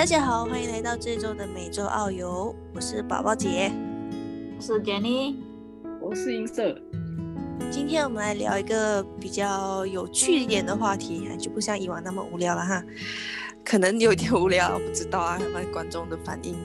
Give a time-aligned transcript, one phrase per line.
[0.00, 3.70] 大家好，欢迎来到这周的每周澳游，我是宝宝姐，
[4.56, 5.36] 我是 Jenny，
[6.00, 6.74] 我是音色。
[7.70, 12.82] 今天我们来聊一个比较有趣一点的话题，就不像以往那么无聊了哈。
[13.62, 16.56] 可能有点无聊，不知道啊，他们观众的反应。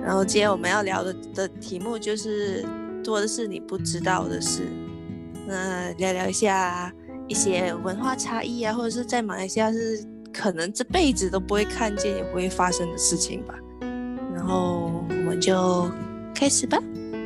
[0.00, 2.64] 然后今天我们要聊的的题目就是
[3.02, 4.68] 做的是你不知道的事，
[5.48, 6.94] 那聊聊一下
[7.26, 10.11] 一些文化差异啊，或者是在马来西亚是。
[10.32, 13.54] 可能这辈子都不会看见也不会发生的事情吧，
[14.34, 15.90] 然后我们就
[16.34, 16.78] 开始吧。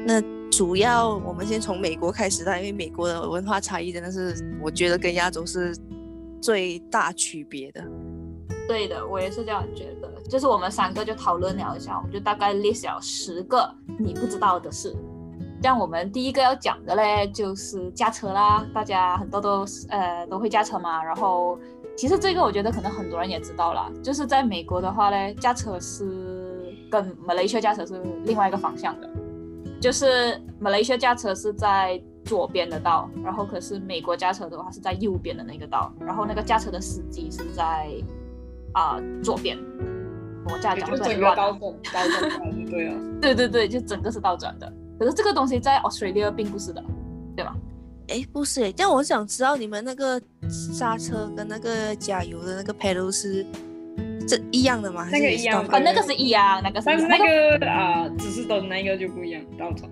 [0.04, 0.20] 那
[0.50, 5.76] 主要我们先从美国开始啦，因为美国的文化差异真的是我觉得跟亚洲是
[6.40, 7.82] 最大区别的。
[8.68, 10.10] 对的，我也是这样觉得。
[10.28, 14.94] 就是我们三个就讨论了一下，我们就大概列小十个你不知道的事。
[15.62, 21.58] 像我们第一个要讲的嘞，就是驾车啦，大家很多都呃都会驾车嘛，然后。
[21.96, 29.08] 其实这个我觉得可能很多人也知道了，就是在美国的话呢，驾车是跟马来西亚驾车是另外一个方向的，
[29.80, 37.88] 就是马来西亚驾车是在左边的道，然后可是美国驾车的话是在右边的那个道，然后那个驾车的司机是在
[38.72, 39.58] 啊左边。
[40.48, 41.36] 我驾讲很乱。
[41.36, 42.94] 倒转，倒转对啊。
[43.20, 44.72] 对对对，就整个是倒转的。
[44.98, 46.84] 可是这个东西在 Australia 并不是的，
[47.34, 47.56] 对吧？
[48.08, 53.44] 哎，不是哎，但我想知道你们那个刹车跟那个加油的那个 pedal 是
[54.26, 55.08] 这一样的吗？
[55.10, 56.86] 那个一样啊，那个是一样，那个是。
[56.86, 59.90] 但是那个啊，指示灯那个就不一样，倒转。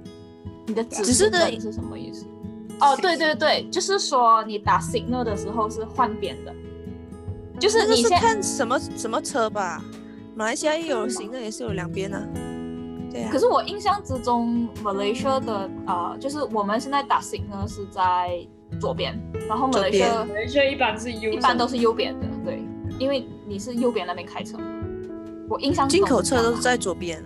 [0.67, 2.27] 你的指示灯是什么意思？
[2.81, 6.53] 哦，对对对，就是说你打 signal 的时候是换边的，
[7.61, 9.83] 就是你先看什么什么车吧。
[10.35, 12.29] 马来西亚也有 signal，也是有两边的。
[13.31, 18.45] 可是我印象之中，Malaysia 的啊，就是我们现在打行呢是在
[18.81, 22.63] 左边，然后马来西亚马来西亚一般是右，一般都是右边的，对，
[22.99, 24.59] 因为你是右边那边开车。
[25.49, 27.23] 我印象进口车都是在左边。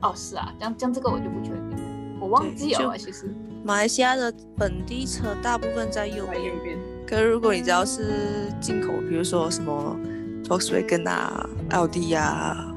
[0.00, 2.96] 哦，是啊，这样这样这个我就不确定，我忘记了。
[2.98, 9.96] 其实马来西亚的本地车大部分在右边，可是如果你只要是进口，比如说什么
[10.44, 12.72] Volkswagen 啊、奥迪啊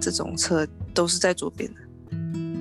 [0.00, 0.66] 这种车。
[0.92, 1.80] 都是在左边的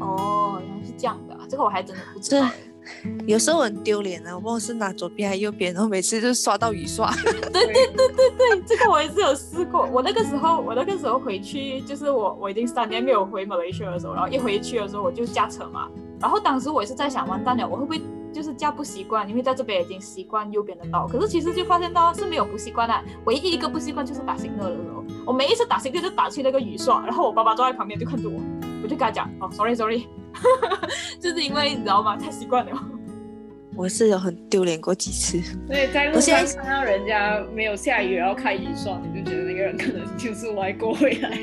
[0.06, 2.48] 哦，原来是这样的，这个我还真的不知道。
[3.28, 7.12] 有时候很丢脸啊，我忘了是拿左边还是右边，然后每次就刷到雨刷。
[7.24, 9.88] 对对对对对，这个我也是有试过。
[9.92, 15.88] 我那个时候，我那个时候回去，就是我我已经三年没有回马来西亚的时候，然后一回去的时候我就驾车嘛，
[16.20, 18.02] 然后当时我也是在想，完蛋了，我会不会
[18.34, 19.28] 就是驾不习惯？
[19.30, 22.96] 因为在这边已经习惯右边的道，可是其实就发现到是没有不习惯的，
[23.26, 25.04] 唯一一个不习惯就是打行车的时候。
[25.26, 28.40] 我每一次打星哥就打去那个雨刷，然后我爸爸坐在旁边就看着我，
[28.84, 30.08] 我就跟他讲哦，sorry sorry，
[31.20, 32.16] 就是因为你知道吗？
[32.18, 32.72] 太习惯了。
[33.76, 35.40] 我是有很丢脸过几次。
[35.66, 41.40] 对，在路上看到人家没有下雨然后开雨刷，你就觉得那个人可能就是外国回来，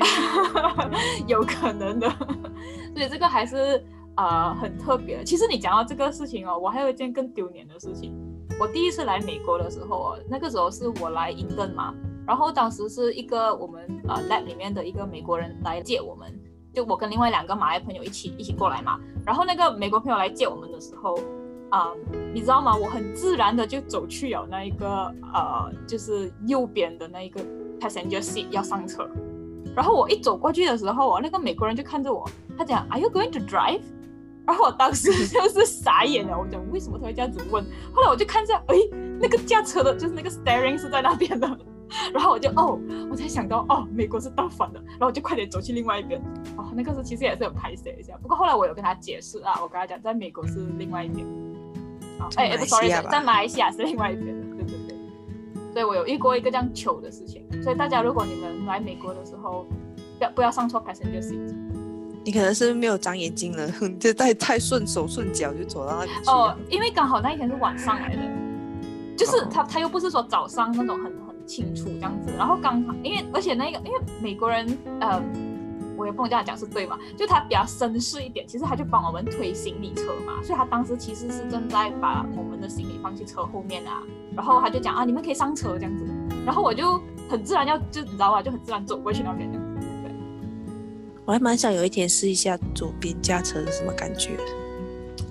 [1.25, 2.07] 有可能的。
[2.95, 3.83] 所以这个还是
[4.17, 5.23] 呃很特别。
[5.23, 8.13] 其实你讲到这个事情哦，我还有一件更丢脸的事情。
[8.59, 11.91] 我第一次来美国的时候哦，那个时候是我来英顿嘛。
[12.27, 16.31] 然后当时是一个我们呃 lab 里面的一个美国人来接我们，
[16.77, 18.99] 就我跟另外两个马来朋友一起一起过来嘛。
[19.25, 21.19] 然后那个美国朋友来接我们的时候，
[21.71, 21.91] 啊，
[22.31, 22.75] 你知道吗？
[22.75, 27.41] 我很自然的就走去了那一个呃，就是右边的那一个
[27.79, 29.09] passenger seat 要上车。
[29.75, 33.81] 然后我一走过去的时候，那个美国人就看着我，他讲 Are you going to drive？
[34.45, 37.65] 然后我当时 就是傻眼了，我讲为什么他会这样子问？
[37.91, 38.75] 后来我就看一下，哎，
[39.19, 41.57] 那个驾车的就是那个 steering 是在那边的。
[42.13, 46.21] 然后我就哦，我才想到哦，美国是倒反的，然后我就快点走去另外一边。
[46.57, 51.25] 哦，那个时候其实也是有拍摄一下，不过后来我有跟他解释啊，我跟他讲，在美国是另外一边。
[52.19, 54.97] 哦，哎，不，sorry，在马来西亚是另外一边的，对对对。
[55.71, 59.65] 所以我有遇过一个这样糗的事情，所以大家如果你们来美国的时候，
[60.17, 61.55] 不要不要上错 passenger seat。
[62.25, 66.29] 你可能是没有长眼睛了， 就太太顺手顺脚就走到那里去。
[66.29, 68.21] 哦，因为刚好那一天是晚上来的，
[69.15, 71.26] 就是他他又不是说早上那种很。
[71.47, 75.19] 清楚这样子，然后刚好，因为而且那个，因为美国人，呃，
[75.97, 84.03] 我也不能这样讲是对嘛，就他比较绅士一点，其实他就帮我们推行李车嘛，所以他当时其实是正在把我们的行李放去车后面啊，
[84.35, 86.05] 然后他就讲啊，你们可以上车这样子，
[86.45, 89.87] 然后我就很自然要就你知道吧，就很自然走过去那边这样子。
[90.03, 90.11] 对，
[91.25, 94.37] 我还蛮想有一天试一下左边驾车是什么感觉。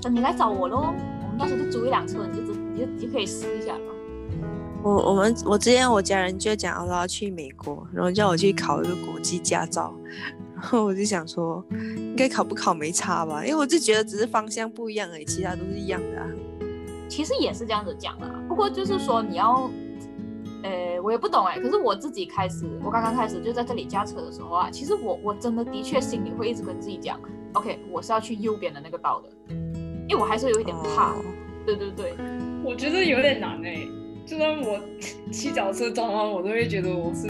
[0.03, 0.93] 等你来找我喽，
[1.23, 3.81] 我们到时候就租一辆车，你就你就你就可以试一下了。
[4.87, 9.93] 我我们我之前我家人就讲我要去美国，然后叫我去考一个国际驾照，
[10.55, 11.65] 然后我就想说，
[11.97, 16.27] 应该考不考没差吧，因为我就觉得只是方向不一样而已，其他都是一样的啊。
[17.09, 19.69] 其实也是这样子讲的，不过就是说你要，
[20.63, 27.21] 呃，我也不懂哎，可是我自己开始，我刚刚开始就在这里驾车的时候啊，其实我我真的的确心里会一直跟自己讲
[27.55, 29.55] ，OK，我是要去右边的那个道的，
[30.09, 31.11] 因为我还是有一点怕。
[31.11, 31.25] 哦
[31.67, 32.15] 对对对，
[32.63, 33.89] 我觉得有点难哎、
[34.27, 34.81] 就算我
[35.31, 37.29] 骑脚车撞到，我都会觉得我是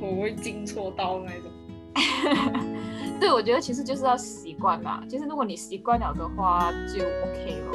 [0.00, 1.50] 我会进错道那种。
[3.18, 5.02] 对，我觉得其实就是要习惯吧。
[5.08, 7.72] 其实如果你习惯了的话，就 OK 了。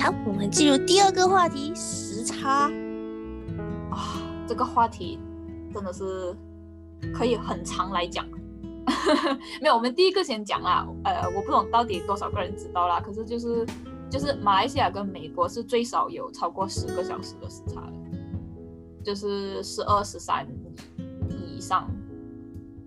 [0.00, 2.70] 好，我们进入第二个话题，时差。
[3.90, 5.20] 啊，这个话题
[5.72, 6.34] 真的是
[7.14, 8.26] 可以很长来讲。
[9.60, 10.84] 没有，我们第一个先讲啦。
[11.04, 13.64] 呃，我不懂到底多少个人知道啦，可是就是
[14.10, 17.92] 就是马来西亚跟美国是最少有超过十个小时的时差的，
[19.04, 20.46] 就是十二、十三
[21.28, 21.88] 以上。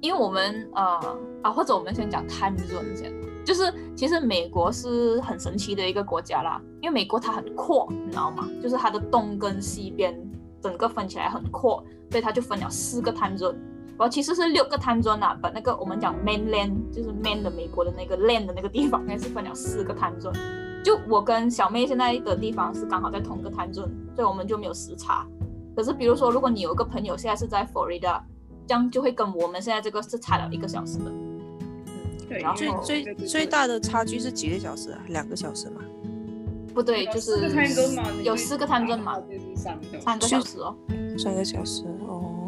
[0.02, 3.14] 因为我们呃啊，或者我们先讲 time zone 先，
[3.46, 8.50] 就是其实美国是很神奇的一个国家啦，因为美国它很阔，你知道吗？
[8.62, 10.14] 就是它的东跟西边
[10.62, 11.82] 整个分起来很阔，
[12.12, 13.56] 所以它就分了四个 time zone。
[13.98, 20.63] 然后其实是六个 time zone 啊，把那个我们讲 mainland 就是 main 的美国的那个 land 的那个地方，应该是分了四个 time zone。
[20.84, 25.26] 就我跟小妹现在的地方是刚好在同一个 time zone，所以我们就没有时差。
[25.76, 28.22] 可是比如说，如果你有一个朋友现在是在 Florida，
[28.68, 31.06] 这样就会跟我们现在这个是差了一个小时的。
[31.10, 31.30] 嗯
[32.30, 35.00] 对，然后最最最大的差距是几个小时啊？
[35.10, 35.82] 两个小时吗？
[36.74, 37.50] 不对，就是
[38.24, 39.22] 有四个 time zone 嘛，，
[39.56, 40.00] 三个。
[40.00, 40.76] 三个小时哦。
[41.18, 42.46] 三个小时哦。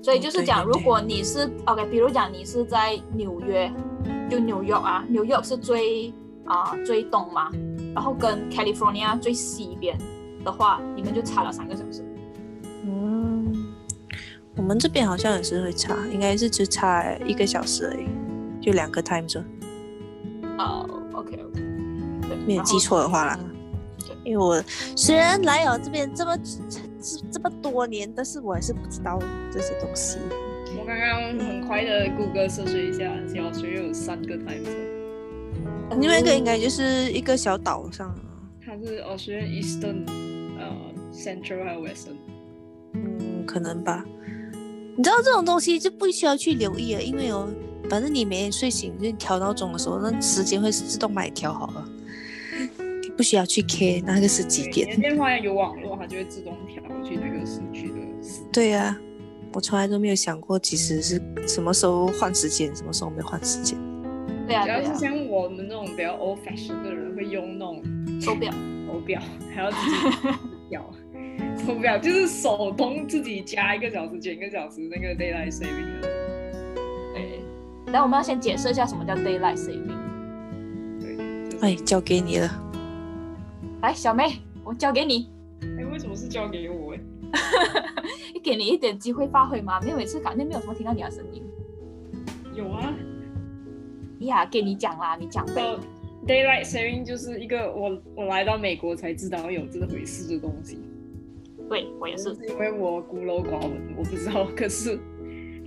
[0.00, 3.70] 所以就是讲，如果你是 OK，比如讲你是在纽约，
[4.30, 6.14] 就纽约啊，纽约是最
[6.50, 7.48] 啊、最东嘛，
[7.94, 9.96] 然后跟 California 最西边
[10.44, 12.04] 的话，你们就差了三个小时。
[12.84, 13.72] 嗯，
[14.56, 18.08] 我们这边好像也是会差，应该是只差一个小时而已，
[18.60, 19.44] 就两个 time zone，
[20.58, 21.60] 呃，OK OK，
[22.22, 23.38] 对，然后没有记错的话啦。
[24.24, 24.60] 因为我
[24.96, 26.80] 虽然来了这边这么这
[27.30, 29.20] 这么多年，但是我还是不知道
[29.52, 30.18] 这些东西。
[30.78, 34.89] 我刚刚很快的谷歌搜索一下，小学有三个 time zone，
[35.98, 38.14] 另外一个应该就是一个小岛上，
[38.64, 40.06] 它是 Australian Eastern、
[40.58, 42.16] 呃 Central 还有 Western。
[42.94, 44.04] 嗯，可能吧。
[44.96, 47.48] 你知道这种东西就不需要去留意了，因为哦，
[47.88, 51.88] 反正你每天睡醒就调闹钟的时候，那时间会自动帮你调好了，
[53.02, 54.96] 你不需要去 care 那个是几点你。
[54.96, 58.40] 的电话有网络，它就会自动调去那个市区的时。
[58.52, 58.96] 对呀、
[59.54, 63.78] 我从来都没有想过，其实是什么时候换时间，什么时候没换时间。
[64.50, 67.82] 主要是，像我们这种比较 old fashion 的人，会用那种
[68.20, 68.52] 手表。
[68.86, 69.22] 手表，
[69.54, 69.96] 还要自己
[70.68, 70.90] 调。
[71.64, 76.08] 手表就是手动自己加一个小时减一个小时那个 daylight saving 的。
[77.14, 77.40] 对，
[77.92, 79.94] 但我们要先解释一下什么叫 daylight saving。
[81.00, 81.16] 对，
[81.48, 82.50] 就是、哎，交给你了。
[83.82, 85.28] 来，小妹，我交给你，
[85.78, 86.92] 哎，为什么是交给我？
[87.30, 89.80] 哎，给你一点机会发挥吗。
[89.82, 91.44] 没有每次感觉没有什么听到你的声音。
[92.56, 92.92] 有啊。
[94.26, 95.52] 呀，给你讲啦，你讲呗。
[95.54, 95.80] So
[96.26, 100.78] daylight saving 就是一个我我来到美国才知道有这回事的东西。
[101.68, 102.34] 对我也是。
[102.34, 104.46] 是因为我孤陋寡闻，我不知道。
[104.56, 104.98] 可是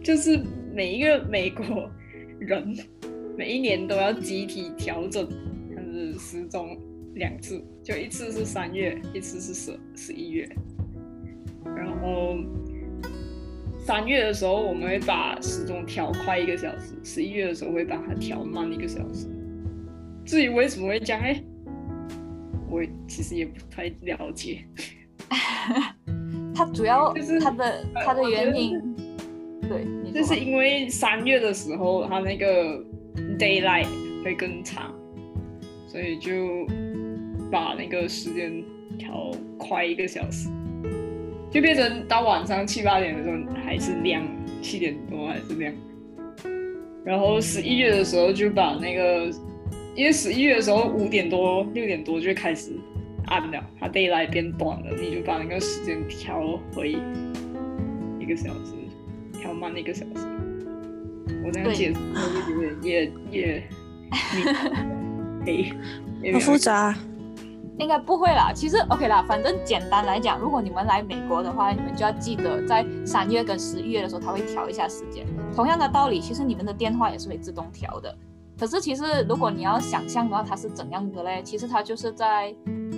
[0.03, 0.39] 就是
[0.71, 1.89] 每一个美国
[2.39, 2.75] 人
[3.37, 5.27] 每一年都要集体调整
[5.75, 6.77] 他的时钟
[7.15, 10.47] 两次，就一次是三月，一次是十十一月。
[11.75, 12.35] 然后
[13.85, 19.27] 三月的时候我们会把时钟调快一个小时，十一月的时候会把它调慢一个小时。
[20.23, 21.43] 至于为什么会这样，哎，
[22.69, 24.63] 我其实也不太了解。
[26.55, 28.79] 它主要就是它的它的原因，
[29.67, 32.81] 对，就是因为三月的时候，它那个
[33.37, 33.87] daylight
[34.23, 34.93] 会更长，
[35.87, 36.65] 所以就
[37.51, 38.63] 把那个时间
[38.97, 40.47] 调快一个小时，
[41.53, 44.23] 就变成到晚上七八点的时候还是亮，
[44.59, 45.71] 七点多还是亮。
[47.05, 49.29] 然后十一月的时候就把那个，
[49.95, 52.71] 因为十一月的时候五点多六点多就开始
[53.27, 56.97] 暗了，它 daylight 变短了，你就把那个时间调回
[58.19, 58.73] 一个小时。
[59.33, 60.25] 调慢一个小时。
[61.45, 63.63] 我这样解释会不会有点也
[65.45, 65.73] 也，
[66.21, 66.97] 也没 好复杂，
[67.77, 68.51] 应该不会啦。
[68.53, 75.25] 其实 OK 啦，反正简单来讲，如果你们来美国的话，你们就要记得在三月跟十一月的时候，它会调一下时间。
[75.55, 78.15] 同样的道理，其实你们的电话也是会自动调的。
[78.59, 81.41] 可是其实如果你要想象的话，它是怎样的嘞？
[81.43, 82.55] 其实它就是在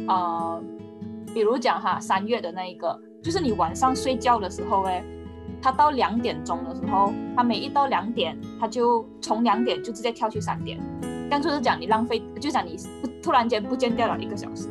[0.07, 0.61] 呃，
[1.33, 5.03] 比如讲哈，三月的那一个，就是你晚上睡觉的时候嘞。
[5.61, 10.79] 它到两点钟的时候，它每一到两点，它就从两点就直接跳去三点，
[11.25, 14.67] 这样就是讲你浪费，就讲你不突然间不见掉了一个小时。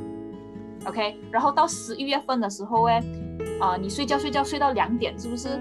[0.86, 3.02] OK，然后到十一月份的时候，哎，
[3.60, 5.58] 啊，你睡觉睡觉睡到两点，是不是？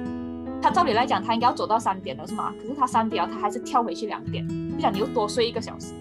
[0.62, 2.54] 他照理来讲，他应该要走到三点了，是吗？
[2.62, 5.94] 可是他三点，他还是跳回去两点，就讲你又多睡一个小时。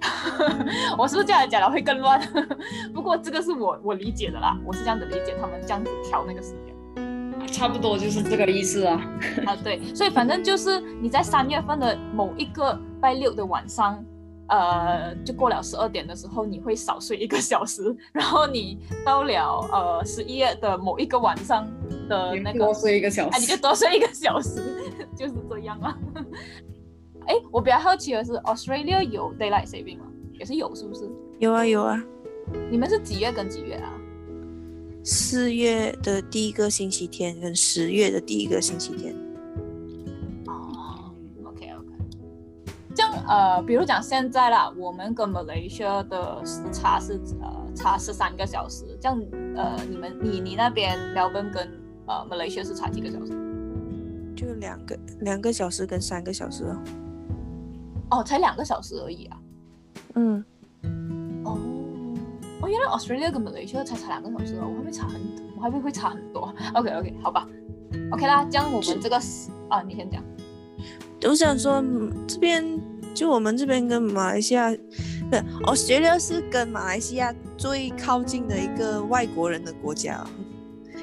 [0.96, 2.20] 我是不是这样讲了会更乱？
[2.94, 9.00] 不过这个是我我理解的啦，我是这样子理解他们这样子调那个时间，差不多就是这个意思啊。
[9.46, 14.04] 啊，对，所以反正就是你在三月份的某一个拜六的晚上。
[14.52, 21.64] 呃，就过了十二点的时候，你会少睡一个小时， 然后你到了呃十一月的某一个晚上
[22.08, 25.96] 的那个多睡一个小时，哎，你就多睡一个小时， 就是这样啊。
[27.28, 30.06] 哎，我比较好奇的是，Australia 有 daylight saving 吗？
[30.36, 31.08] 也是有，是不是？
[31.38, 32.02] 有啊有啊。
[32.72, 33.92] 你们是几月跟几月啊？
[35.04, 39.14] 四月的第一个星期天跟十月的第一个星期天。
[43.28, 49.20] 呃，比如讲现在啦，我们跟马来西亚的时差是呃差十三个小时，这样
[49.56, 51.66] 呃，你们你你那边标本跟
[52.06, 53.32] 呃马来西亚是差几个小时？
[54.36, 56.82] 就两个两个小时跟三个小时哦。
[58.10, 59.38] 哦，才两个小时而已啊。
[60.14, 60.44] 嗯。
[61.44, 61.58] 哦，
[62.62, 65.20] 哦，原来 Australia 跟马来西亚才差两个小时哦，我还会差很，
[65.56, 66.52] 我还会会差很多。
[66.74, 67.46] OK OK，好吧
[68.12, 69.16] ，OK 啦，这样我们这个
[69.68, 70.22] 啊，你先讲。
[71.22, 71.82] 我想说
[72.26, 72.80] 这边。
[73.14, 74.70] 就我们这边跟马来西亚，
[75.30, 75.36] 不
[75.66, 80.24] ，Australia 是跟马来西亚最靠近的一个外国人的国家，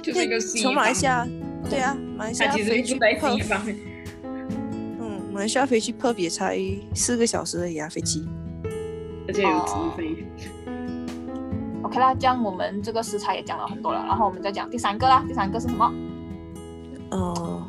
[0.01, 1.27] 就是一个从马来西亚，
[1.69, 2.97] 对啊，马来西亚飞去
[4.23, 6.59] 嗯，马来西亚飞去特别才
[6.95, 8.25] 四个小时而已啊，飞机，
[9.27, 10.25] 而且有直飞。
[11.83, 15.93] OK 啦，这样我们这个食材也讲了很多了，然后我们再讲第三个啦，第三个是什么？
[17.11, 17.63] 哦，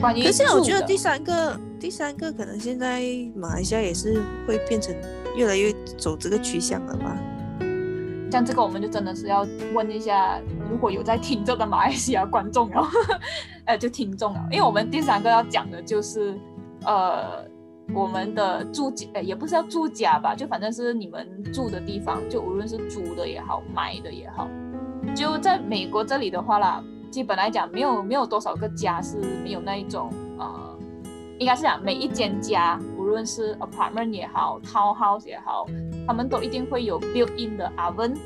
[0.00, 1.58] 关于可是我觉得第三个。
[1.78, 3.02] 第三个可能现在
[3.34, 4.94] 马来西亚也是会变成
[5.36, 7.16] 越来越走这个趋向了吧？
[8.30, 10.40] 像这个我们就真的是要问一下，
[10.70, 12.86] 如果有在听这的马来西亚观众哦，
[13.66, 16.36] 呃，就听众啊，因为我们第三个要讲的就是，
[16.84, 17.44] 呃，
[17.94, 24.48] 我们的住家，也不是要住家吧，就反正是你们住的地方，就无论是租的也好，买的也好，
[25.14, 30.65] 就在美国这里的话啦，基本来讲没有没有多少个家是没有那一种呃。
[31.38, 35.66] 应该是讲每一间家，无论是 apartment 也好，townhouse 也好，
[36.06, 38.16] 他们都一定会有 built-in 的 oven，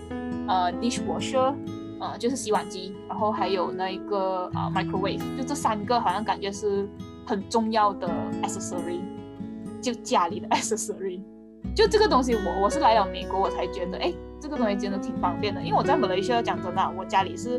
[0.47, 1.53] 呃，dishwasher，
[1.99, 6.89] 呃，就是洗碗机，然后还有那一个啊 microwave，就这三个好像感觉是
[7.27, 8.09] 很重要的
[8.43, 9.01] accessory，
[9.83, 11.21] 就家里的 accessory。
[11.75, 17.59] 就这个东西，我我是来了美国我才觉得，哎，这个东西真的挺方便的，因为我在马来西亚讲真的，我家里是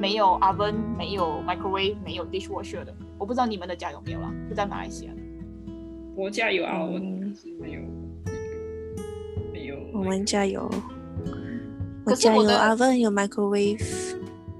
[0.00, 2.94] 没有 oven，没有 microwave，没有 dishwasher 的。
[3.18, 5.12] 我不知道你们的家有没有啦，就在马来西亚。
[6.14, 7.80] 我家有啊，我是没有，
[9.52, 9.76] 没有。
[9.92, 10.70] 我们家有，
[12.04, 14.16] 我家有 oven，有 microwave，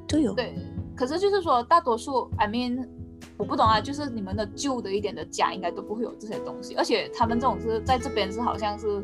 [0.06, 0.34] 都有。
[0.34, 0.54] 对，
[0.94, 2.86] 可是就是说，大多数，I mean，
[3.36, 9.02] 我不懂啊，就是你们的旧的一点的家，应该都不会有这些东西，而且他们这种是在这边是好像是。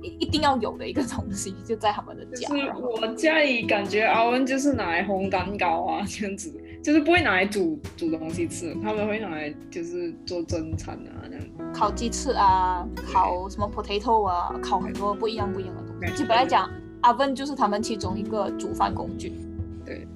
[0.00, 2.48] 一一定要有的一个 东西，就在他们的家。
[2.48, 6.54] 就是我家里感觉阿文就是拿来烘蛋糕啊，这样子，
[6.88, 11.44] 就是不会拿来煮煮东西吃，他们会拿来就是做蒸餐啊，这样。
[11.74, 16.16] 烤鸡翅啊，烤什么 potato 啊，烤很多不一样不一样的东西。
[16.16, 16.70] 基本来讲，
[17.02, 19.34] 阿文就是他们其中一个煮饭工具。
[19.84, 20.08] 对，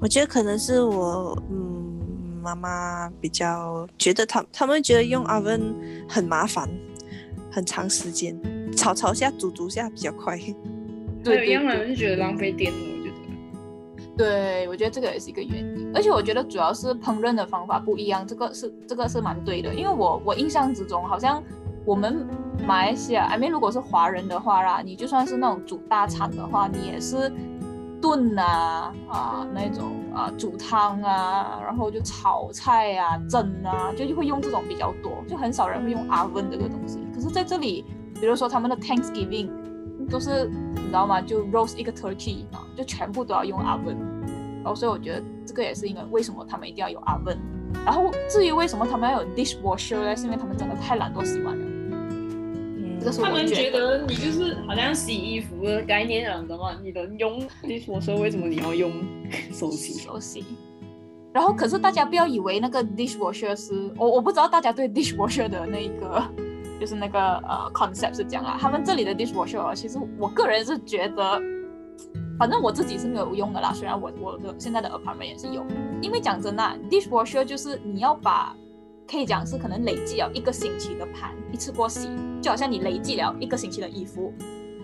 [0.00, 5.74] 我觉得可能是我，嗯，妈妈比较觉得他他们觉得用阿文
[6.08, 6.66] 很麻烦，
[7.50, 8.34] 很长时间。
[8.74, 10.40] 炒炒下，煮煮下比较快。
[11.22, 12.72] 对，一般人就觉得浪费电。
[14.16, 15.92] 对，我觉得这个也是一个原因。
[15.94, 19.74] 而且我觉得主要是烹饪的方法不一样，这个是这个是蛮对的。
[19.74, 21.42] 因为我我印象之中，好像
[21.84, 22.26] 我们
[22.66, 27.30] 马来西亚，I mean，如果是华人的话啦，你就算是那种煮大餐的话，你也是
[28.00, 36.98] 炖啊啊那种啊煮汤啊，然后就炒菜啊蒸啊，就会用这种比较多，就很少人会用 oven 这个东西。
[37.14, 37.84] 可是在这里。
[38.18, 39.50] 比如说他们的 Thanksgiving
[40.08, 41.20] 都是你知道吗？
[41.20, 43.96] 就 roast 一个 turkey 啊，就全部都要用 oven。
[44.62, 47.36] 然后所以我觉得这个也是因为为什么他们一定要有 oven。
[47.84, 50.16] 然后至于为什么他们要有 dishwasher 呢？
[50.16, 51.64] 是因为他们真的太懒惰洗碗了。
[51.64, 56.78] 嗯，这个是他们觉得你就是好像洗衣服的概念啊，知道吗？
[56.82, 58.90] 你能用 dishwasher，为什么你要用
[59.52, 60.00] 手洗？
[60.00, 60.44] 手洗。
[61.32, 66.24] 然后可是大家不要以为那个 dishwasher 是我我不知道大家对 dishwasher 的那个。
[66.78, 71.40] 就是那个呃，concept 是这样啊，他们这里的 dishwasher，其实我个人是觉得，
[72.38, 73.72] 反正我自己是没有用的啦。
[73.72, 75.64] 虽然我我的现在的 apartment 也是有，
[76.02, 78.54] 因为讲真的，dishwasher 就是你要把，
[79.10, 82.08] 可以讲是可能累计了一个星期的盘一次过洗，
[82.42, 84.32] 就好像你累计了一个星期的衣服，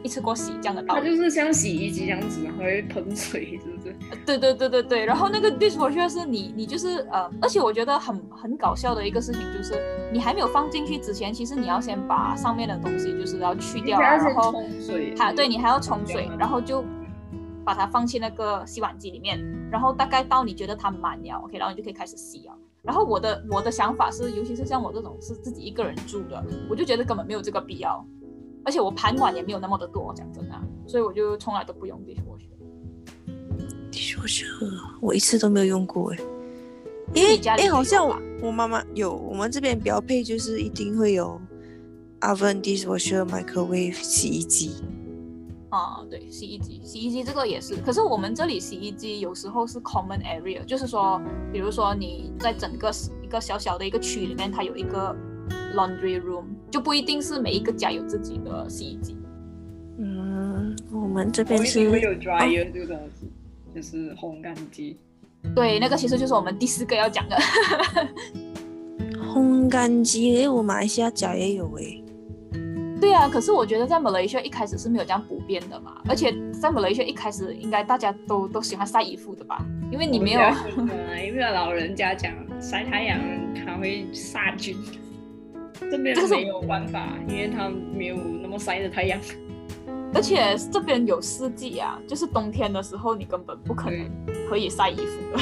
[0.02, 1.10] 一次过洗这样的道它理。
[1.16, 3.96] 就是像洗衣机这样子，然后会喷水，是不是？
[4.26, 9.74] 对对对对对，然后那个 dishwasher 是你你就是呃，而且我觉得很很搞笑的一个事情就是，
[10.12, 16.84] 你还没有放进去之前，其实你要先把上面的东西就是要去掉然后冲水，它对你还要冲水，然后就
[17.64, 19.40] 把它放进那个洗碗机里面，
[19.70, 22.52] 然后大概到你觉得它满了，OK，然后你就可以开始洗了。
[22.82, 28.04] 然后我的我的想法是，尤其是像我这种是自己一个人住的，我就觉得根本没有这个必要，
[28.64, 32.48] 而且我盘管也没有那么的多，讲真的啊，所以我就从来都不用 dishwasher。
[33.90, 34.46] dishwasher
[35.00, 36.18] 我一次都没有用过哎，
[37.14, 38.08] 因为哎，好像
[38.40, 41.40] 我妈妈有，我们这边标配就是一定会有
[42.20, 44.70] oven、dishwasher、microwave、洗衣机。
[45.70, 47.74] 啊、对，洗衣机，洗衣机这个也是。
[47.76, 51.18] 可是我们这里洗衣机有时候是 common area，就是说，
[51.50, 52.90] 比如说你在整个
[53.22, 55.16] 一个小小的一个区里面，它有一个
[55.74, 59.16] laundry room，就不一定是每一个家有自己的洗衣机。
[59.98, 63.30] 嗯，我们这边是一定会有 dryer 这个东西，
[63.74, 64.96] 就是烘干机。
[65.54, 67.36] 对，那个其实就是我们第四个要讲的。
[69.34, 72.02] 烘干机，诶，我马来西亚家也有哎。
[73.00, 80.40] 对啊，可是我觉得在 Malaysia 一开始是没有这样普遍的嘛，而且在 Malaysia 一开始应该大家都都喜欢晒衣服的吧，因为你没有。
[81.26, 83.18] 因为老人家讲晒太阳
[83.54, 84.76] 它会杀菌，
[85.90, 89.18] 这边没有办法，因为它没有那么晒的太阳。
[90.14, 94.10] 而且这边有四季啊，就是冬天的时候你根本不可能
[94.48, 95.38] 可以晒衣服的。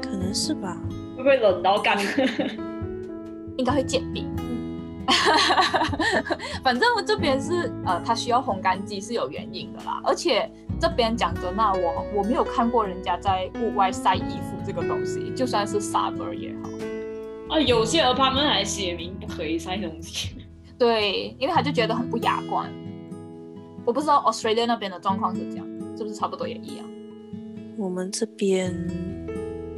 [0.00, 0.76] 可能是吧。
[1.16, 1.98] 会不会冷到干？
[3.56, 4.24] 应该会结冰。
[6.62, 10.00] 反正我这边是呃，它需要烘干机是有原因的啦。
[10.04, 10.48] 而且
[10.80, 16.68] 这边讲真那我我没有看过人家在户外晒衣服这个东西，就算是 summer 也好。
[17.48, 20.30] 啊，有些 apartment 还写明不可以晒东西。
[20.78, 22.70] 对，因为他就觉得很不雅观。
[23.84, 26.84] 我不知道 Australia 那边的状况是这样，是不是差不多也一样？
[27.78, 28.74] 我们这边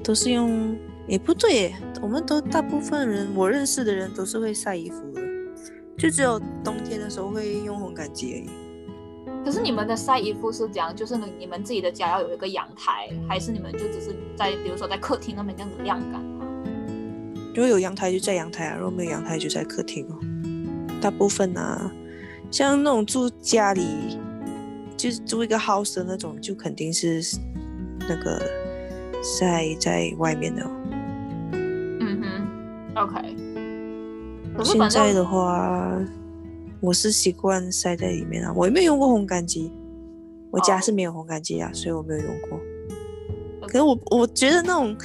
[0.03, 5.23] 都是用，也不对耶，我们都大部分人，我认识的人都是会晒衣服的，
[5.97, 8.51] 就只有冬天的时候会用烘干机而已。
[9.45, 16.40] 可是你们的晒衣服是这样，就是你你们自己的家要有一个阳台，还是你们就只是在比如说在客厅那边这样子晾干啊？
[17.61, 20.17] 如果有阳台就在阳台啊，如果没有阳台就在客厅哦。
[20.99, 21.93] 大部分啊，
[22.51, 24.17] 像那种住家里，
[24.97, 27.21] 就是租一个 house 的那种，就肯定是
[28.09, 28.41] 那个
[29.23, 30.71] 晒在外面的哦。
[31.53, 32.25] 嗯哼
[32.95, 33.37] ，OK。
[34.65, 36.01] 现在的话，
[36.81, 39.71] 我是习惯晒在里面啊，我也没有用过烘干机，
[40.51, 42.59] 我家哦是没有烘干机啊，所以我没有用过。
[43.71, 44.97] 可是我我觉得那种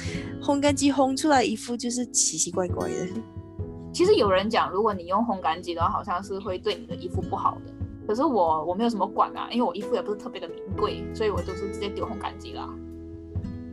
[0.42, 2.94] 烘干机烘出来衣服就是奇奇怪怪的。
[3.92, 7.72] 其实有人讲，如果你用烘干机的话，好像是会对你的衣服不好的。
[8.06, 12.68] 可是我我没有什么管啊，因为我衣服也不是特别的名贵，所以我都是直接丢烘干机啦。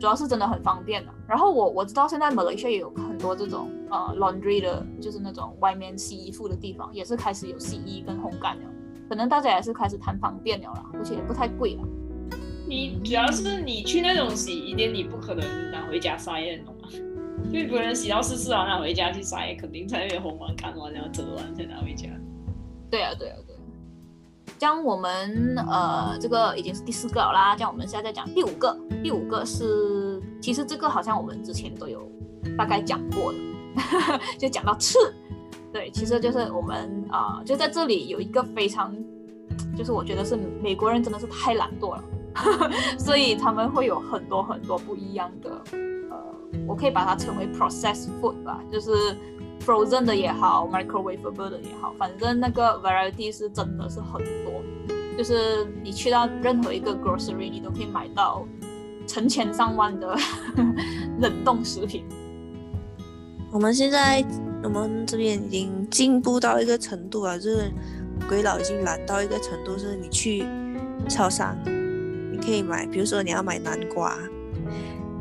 [0.00, 8.62] 主要是真的很方便的、然后我我知道现在马来西亚也有很多这种呃 laundry 的，就是那种外面洗衣服的地方，也是开始有洗衣跟烘干了。
[9.08, 11.82] 可能大家也是开始谈方便了啦，而且也不太贵了。
[12.66, 16.88] 你主要是你去那种洗衣店，你不可能拿回家晒，你懂吗？
[17.52, 22.08] 就你不能洗到湿湿啊拿回家去晒，肯定在那边烘完、干完，然后折完再拿回家。
[22.90, 23.60] 对啊，对啊，对啊。
[24.58, 27.54] 这样我们呃，这个已经是第四个啦。
[27.54, 28.76] 这样我们现在再讲第五个。
[29.02, 32.08] 第五个是，其实这个好像我们之前都有
[32.56, 33.38] 大概讲过的，
[34.38, 34.98] 就讲到刺。
[35.72, 38.96] 对，其实就是我们啊、就在这里有一个非常，
[39.76, 42.04] 就是我觉得是美国人真的是太懒惰了，
[42.98, 45.50] 所以他们会有很多很多不一样的，
[46.10, 46.16] 呃，
[46.66, 48.90] 我可以把它称为 processed food 吧，就是
[49.64, 54.62] frozen 的也好，microwavable 的也好，反正那个 variety 是真的是很多，
[55.16, 58.46] 就是你去到任何一个 grocery，你都可以买到
[59.06, 60.16] 成千上万的
[61.20, 62.04] 冷冻食品。
[63.52, 64.24] 我们现在
[64.64, 67.70] 我们这边已经进步到一个程度了，就是
[68.28, 70.44] 鬼佬已经懒到一个程度，是你去
[71.08, 71.56] 超商，
[72.44, 74.18] 可以买，比如说你要买南瓜，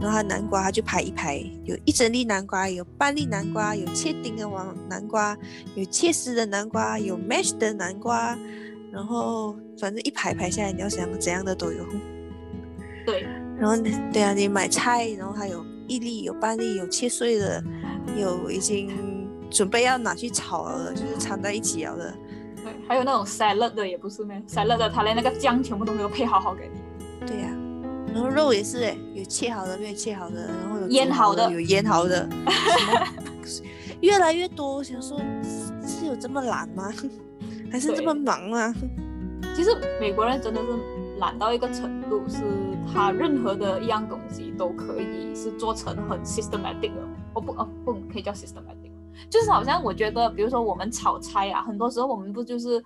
[0.01, 5.37] 然后它南瓜它就排一排，有一整粒南瓜，有半粒南瓜，有切丁的王南瓜，
[5.75, 8.37] 有切丝的南瓜，有 mash 的南瓜，
[8.91, 11.85] 然后反正一排排下来，你要想怎样的都有。
[13.05, 13.21] 对，
[13.57, 17.63] 然后你对啊，你买菜，然后还有一粒，有半粒，有切碎的，
[18.17, 18.89] 有已经
[19.49, 22.13] 准备要拿去炒了，就是掺在一起了的。
[22.63, 26.79] 对，还有那种 salad 的也不是咩，salad 的它连那个酱全部都没有配好好给你。
[27.25, 27.49] 对呀、
[28.13, 32.27] 然后肉也是哎，有切好的，没有切好的，然后有腌好的有腌好的，
[34.01, 34.75] 越来越多。
[34.75, 35.17] 我想说，
[35.85, 36.91] 是有这么懒吗？
[37.71, 38.73] 还是这么忙啊？
[39.55, 40.67] 其实美国人真的是
[41.19, 42.41] 懒到一个程度，是
[42.91, 47.01] 他任何的一样东西都可以是做成很 systematic 的。
[47.33, 48.91] 我不哦不可以叫 systematic，
[49.27, 52.83] 就是好像我觉得，比如说我们炒菜啊，很多时候我们不就是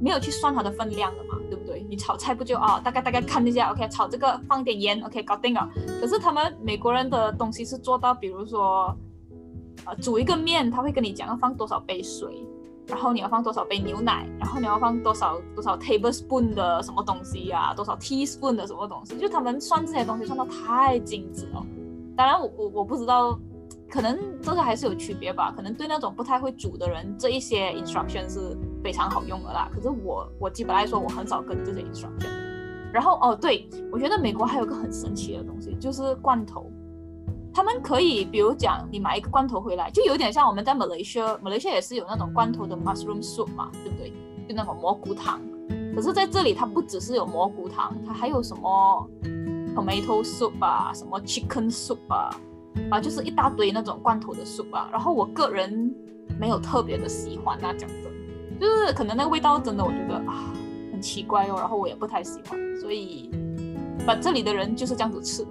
[0.00, 1.63] 没有去算它的分量的嘛，对不对？
[1.88, 5.68] 你炒菜不就啊，大概大概看一下，OK，炒这个放点盐，OK，搞定了。
[6.00, 8.94] 可是他们美国人的东西是做到，比如说，
[9.84, 12.46] 呃，煮一个面，他会跟你讲要放多少杯水。
[12.86, 14.28] 然后你要放多少杯牛奶？
[14.38, 17.72] 然后你要放多少多少 tablespoon 的什么东西呀？
[17.74, 19.16] 多少 teaspoon 的什么东西？
[19.16, 21.64] 就他们算这些东西算到太精致了。
[22.14, 23.38] 当然，我我我不知道，
[23.88, 25.50] 可能这个还是有区别吧。
[25.56, 28.54] 可能对那种不太会煮的人，这一些 instruction 是
[28.84, 29.70] 非常好用的啦。
[29.74, 32.26] 可是我我基本来说，我很少跟这些一起刷的。
[32.92, 36.70] 然后哦，对我觉得美国还有个很神奇的东西，就是罐头。
[37.52, 44.12] 他们可以，比如讲，你买一个罐头回来，就有点像我们在马来西亚，马来西亚也是有那种罐头的 mushroom soup 嘛，对不对？
[44.46, 45.40] 就那种蘑菇汤。
[45.94, 49.08] 可是在这里，它不只是有蘑菇汤，它还有什么
[49.74, 52.30] tomato soup 啊，什么 chicken soup 啊，
[52.90, 54.88] 啊，就是一大堆那种罐头的 soup 啊。
[54.92, 55.94] 然后我个人
[56.38, 58.12] 没有特别的喜欢那讲真，
[58.60, 60.52] 就是可能那个味道真的我觉得啊
[60.92, 63.30] 很奇怪哦，然后我也不太喜欢，所以
[64.06, 65.50] 把这里的人就是这样子吃的。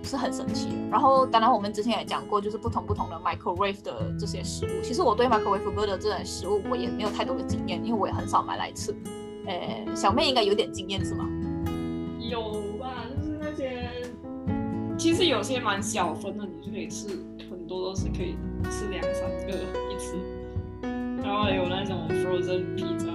[0.00, 0.68] 是很神奇。
[0.90, 4.68] 然后，当然我们之前也讲过，就是不同不同的 microwave 的这些食物。
[4.82, 8.96] 其实我对 microwave 的这种食物，我也没有太多的经验，因为我也很少买来吃。
[9.44, 11.28] 呃，小妹应该有点经验是吗？
[12.18, 12.40] 有
[12.78, 13.90] 吧，就是那些，
[14.96, 17.08] 其实有些蛮小分的，你就可以吃
[17.50, 18.38] 很多，都是可以
[18.70, 19.52] 吃两三个
[19.92, 20.16] 一次。
[21.22, 23.10] 然后有那种 frozen pizza，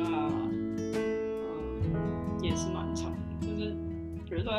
[1.94, 3.12] 嗯，也是蛮长，
[3.42, 3.76] 就是
[4.26, 4.52] 比如说。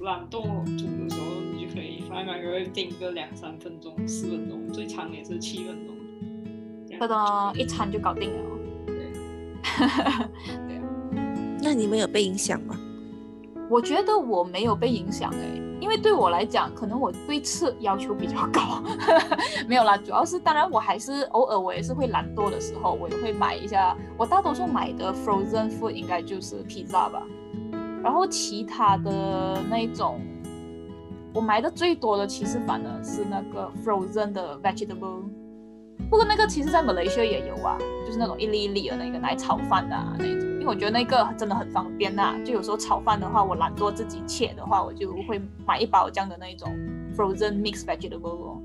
[0.00, 0.42] 懒惰
[0.78, 5.96] 煮的时候，你就可以放那个定个两三分钟、四分钟，最长也是七分钟。
[6.86, 8.38] 这个一餐就搞定了。
[8.86, 8.94] 对，
[10.68, 10.84] 对啊。
[11.60, 12.78] 那你们有被影响吗？
[13.68, 18.82] 我觉得我没有被影响哎，因为对我来讲，可能我对吃要求比较高。
[19.66, 23.96] 没有啦，主要是当然我还是偶尔我也是会懒惰的时候，我也会买一下。
[24.16, 27.22] 我大多数买的 frozen food 应该就是 pizza 吧。
[28.02, 30.20] 然后其他的那种，
[31.34, 35.22] 我买的最多的其实反而是那个 frozen 的 vegetable。
[36.08, 40.57] 不过那个其实在马来西亚也有啊，就是那种一粒一粒的那个来炒饭的那种。
[40.68, 46.68] 我觉得那个真的很方便呐，就有时候炒饭的话，我懒惰自己切的话，我就会买一包这样的那种
[47.16, 48.60] frozen mixed vegetable。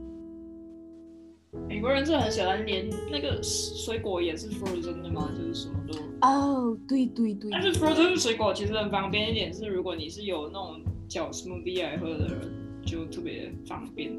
[1.70, 5.30] 美国人是很喜欢连那个水果也是 frozen 的吗？
[5.38, 7.50] 就是什么都哦，对对对。
[7.52, 14.14] 但是 frozen 水果其实很方便一点，是如果你是有那种叫 smoothie 来喝的人，就特别方便。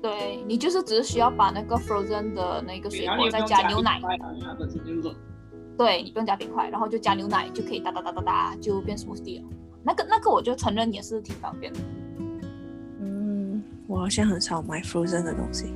[0.00, 4.00] 对你就是只是需要把那个 frozen 的那个水果再加牛奶，
[4.40, 5.14] 它本身就冷。
[5.76, 9.48] 对你不用加冰块，然后就加牛奶就可以哒哒哒哒哒就变 smoothie 了。
[9.82, 11.78] 那个那个我就承认也是挺方便的。
[13.00, 15.66] 嗯，我好像很少买 frozen 的东西。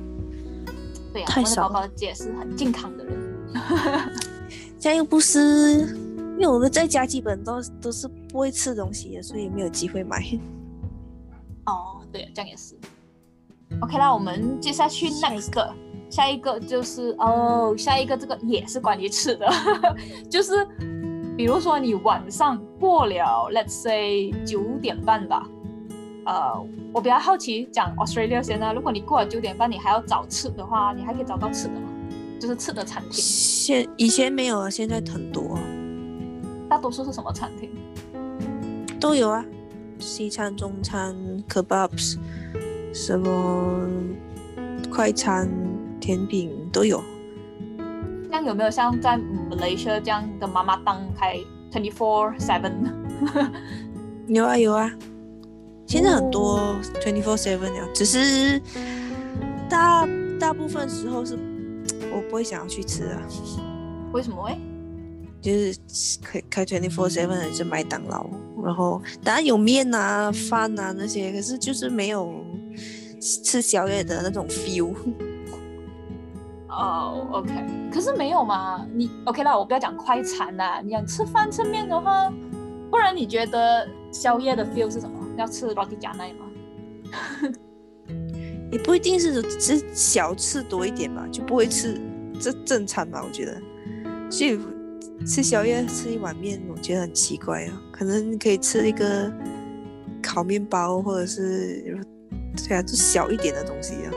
[1.13, 3.17] 对呀，我的宝宝姐是很健康的人，
[4.79, 5.95] 这样又不是，
[6.35, 10.23] 因为我们在家基本都都是不会吃东西的，所以没有机会买。
[11.67, 12.75] 哦，对，这样也是。
[13.81, 15.73] OK 啦，我们接下去 next 个，
[16.11, 19.47] 下一个就是哦，下一个这个也是关于吃的，
[20.29, 20.67] 就是
[21.37, 25.47] 比如说你晚上过了，let's say 九点半吧。
[26.23, 26.53] 呃，
[26.93, 28.71] 我比较好奇，讲 Australia 先呢。
[28.75, 31.89] 如果你过了九点半，你还要找吃的话，你还可以找到吃的吗？
[32.39, 33.11] 就是吃的餐厅。
[33.13, 35.57] 现以前没有啊，现在很多。
[36.69, 37.71] 大多数是什么餐厅？
[38.99, 39.43] 都有啊，
[39.97, 41.15] 西餐、中餐、
[41.49, 42.17] kebabs，
[42.93, 43.89] 什么
[44.91, 45.49] 快餐、
[46.01, 47.01] 甜品都有。
[48.29, 49.17] 像有没有像在
[49.49, 51.37] Malaysia 这样的妈妈档开
[51.71, 52.71] twenty four seven？
[54.27, 54.91] 有啊，有啊。
[55.85, 56.59] 现在很多
[57.01, 58.61] twenty four seven 呀，只是
[59.69, 60.07] 大
[60.39, 61.37] 大部分时候是
[62.13, 63.21] 我不会想要去吃啊。
[64.13, 64.57] 为什么会？
[65.41, 65.75] 就是
[66.21, 68.29] 开开 twenty four seven 的是麦当劳，
[68.63, 72.33] 然后当然有面啊、饭啊那些，可是就是没有
[73.19, 74.93] 吃宵夜的那种 feel。
[76.71, 77.51] 哦，OK，
[77.91, 78.85] 可是没有嘛？
[78.93, 82.31] 你 OK 啦，我不要讲快餐啦，你想吃饭吃面的话，
[82.89, 85.19] 不然你觉得宵夜的 feel 是什么？
[85.37, 86.45] 要吃老底加奶吗？
[88.71, 91.99] 也不一定是吃小吃多一点嘛，就不会吃
[92.39, 93.21] 这正餐吧？
[93.21, 93.61] 我觉得，
[94.29, 94.57] 所以
[95.25, 97.81] 吃宵夜吃一碗面，我觉得很奇怪啊。
[97.91, 99.29] 可能可以吃一个
[100.23, 101.97] 烤面包，或者是
[102.65, 104.11] 对啊，就小一点的东西啊。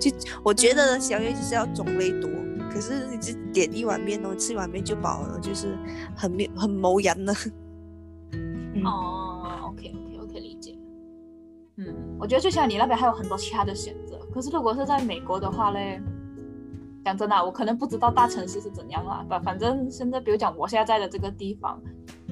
[0.00, 0.10] 就
[0.42, 2.30] 我觉得宵夜就是要种类多，
[2.70, 5.76] 可是你只点一碗面哦，吃一碗面就饱了，就是
[6.14, 7.32] 很没很谋言的。
[8.84, 10.78] 哦，OK OK OK，理解。
[11.76, 16.00] 嗯，我觉得就像你那边还有很多其他的选择，可是如果是在美国的话嘞，
[17.04, 21.80] 讲真的，我可能不知道大城市是怎样啦，反反正现在比如讲我现在在的这个地方，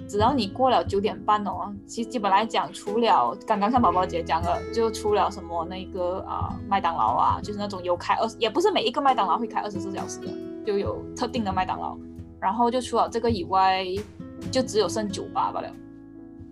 [0.08, 10.28] 只要你过了九点半哦，其实基本来讲，除了刚刚像宝宝姐讲的，就除了什么那个啊、麦当劳啊，就是那种有开二，也不是每一个麦当劳会开二十四小时的，
[10.64, 11.96] 就有特定的麦当劳。
[12.40, 13.84] 然后就除了这个以外，
[14.50, 15.68] 就只有剩酒吧罢了。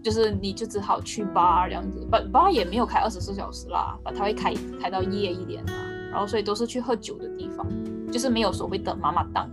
[0.02, 5.72] 就是你就只好去吧这样子吧吧也没有开二十四小时啦，把它会开开到夜一点啦，
[6.10, 7.64] 然后所以都是去喝酒的地方，
[8.10, 9.48] 就是没有所谓的妈妈档。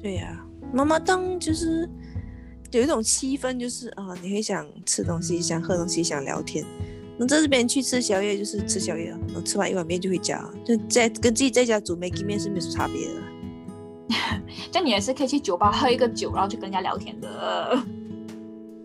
[0.00, 1.86] 对呀、妈妈档就是
[2.78, 6.64] 有一种气氛，就是啊、你会想吃东西，想喝东西，想聊天。
[7.16, 13.14] 那在这边去吃宵夜就是吃宵夜了，然后吃完一碗面就回家，就在跟自己在家煮 Maggi 面是没有什么差别的。
[14.72, 17.82] 这样你也是可以去酒吧喝一个酒，然后去跟人家聊天的。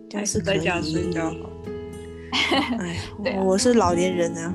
[0.08, 0.58] 这是可以。
[0.58, 1.50] 在家睡觉好。
[2.78, 4.54] 哎 对啊，我是老年人啊，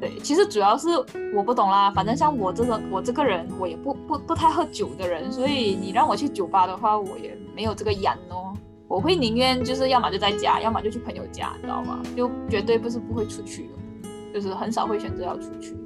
[0.00, 0.88] 对，其实主要是
[1.34, 8.54] 我不懂啦，反正像我这个我这个人，我也不不不太喝酒的人，所以你让我去酒吧的话，我也没有这个眼哦。
[8.86, 12.00] 我会宁愿就是要么就在家，要么就去朋友家，你知道吗？
[12.16, 15.76] 就绝对不是不会出去的，就是很少会选择要出去，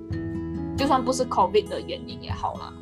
[0.77, 2.73] 就算不是 COVID 的原因也好啦。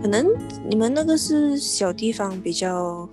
[0.00, 0.26] 可能
[0.68, 3.08] 你们那个是小地方比较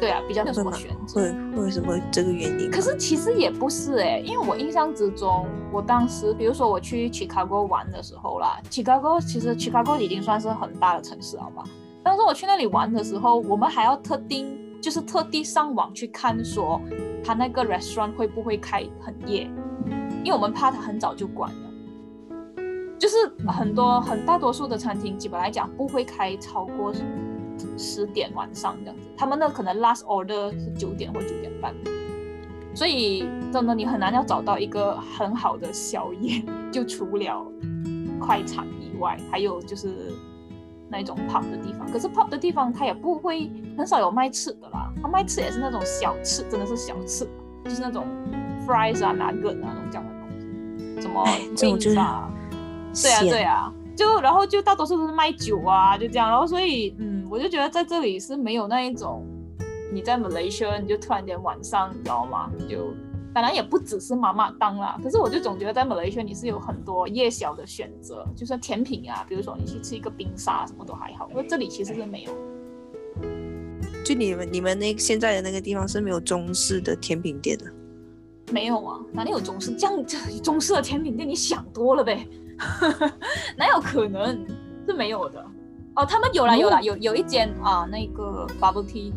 [0.00, 1.20] 对啊，比较没有什会吗么选择。
[1.20, 2.70] 会为什么这个原因？
[2.70, 11.64] 可是其实也不是哎、因为我印象之中，我当时比如说我去 Chicago 玩的时候啦，Chicago 其实 Chicago 已经算是很大的城市，好吧？
[12.02, 16.80] 当时我去那里玩的时候，我们还要特定就是特地上网去看说
[17.24, 19.50] 他那个 restaurant 会不会开很夜，
[20.22, 21.56] 因为我们怕他很早就关了。
[22.98, 23.16] 就是
[23.48, 26.92] 很多很大多数的餐厅，基本来讲不会开超过
[27.78, 31.74] 十点晚上这样子，他们的可能 last order 是九点或九点半。
[32.74, 37.46] 所以真的你很难要找到一个很好的宵夜，就除了
[38.18, 40.12] 快餐以外，还有就是
[40.88, 41.88] 那种 pub 的地方。
[41.92, 47.24] 可是 pub 的地方它也不会很少有卖吃的啦，它卖吃也是那种小吃，真的是小吃，
[47.64, 48.04] 就是那种
[48.66, 50.28] fries 啊、nugget 啊那种这样的东
[50.96, 52.28] 西，什么哎这种就是啊，
[53.00, 59.26] 对啊对啊，就然后就大多数都是卖酒啊，就这样，然后所以嗯，我就觉得在这里是没有那一种
[59.92, 62.48] 你在 Malaysia 你就突然间晚上你知道吗？
[62.68, 62.94] 就
[63.34, 72.32] 当然也不只是妈妈当啦，可是我就总觉得在 Malaysia 你是有很多夜宵的选择，就算甜品啊，比如说你去吃一个冰沙什么都还好，因为这里其实是没有。
[74.04, 77.64] 就你们你们那现在的那个地方是没有中式的甜品店的，
[78.52, 81.28] 没有啊，哪里有中式这样这中式的甜品店？
[81.28, 82.24] 你想多了呗，
[83.58, 84.46] 哪有可能
[84.86, 85.44] 是没有的？
[85.96, 89.12] 哦，他们有啦有啦，有有一间啊，那个 bubble tea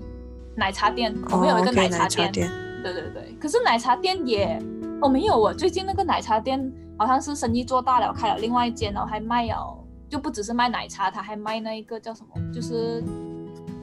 [0.56, 2.52] 奶茶店，我们有一个奶茶店，奶茶店，
[2.84, 3.36] 对对对。
[3.40, 4.62] 可是奶茶店也
[5.02, 13.04] 哦没有哦，最近那个奶茶店好像是生意做大了，开了另外一间，然后还卖了，就不只是卖奶茶，他还卖那一个叫什么，就是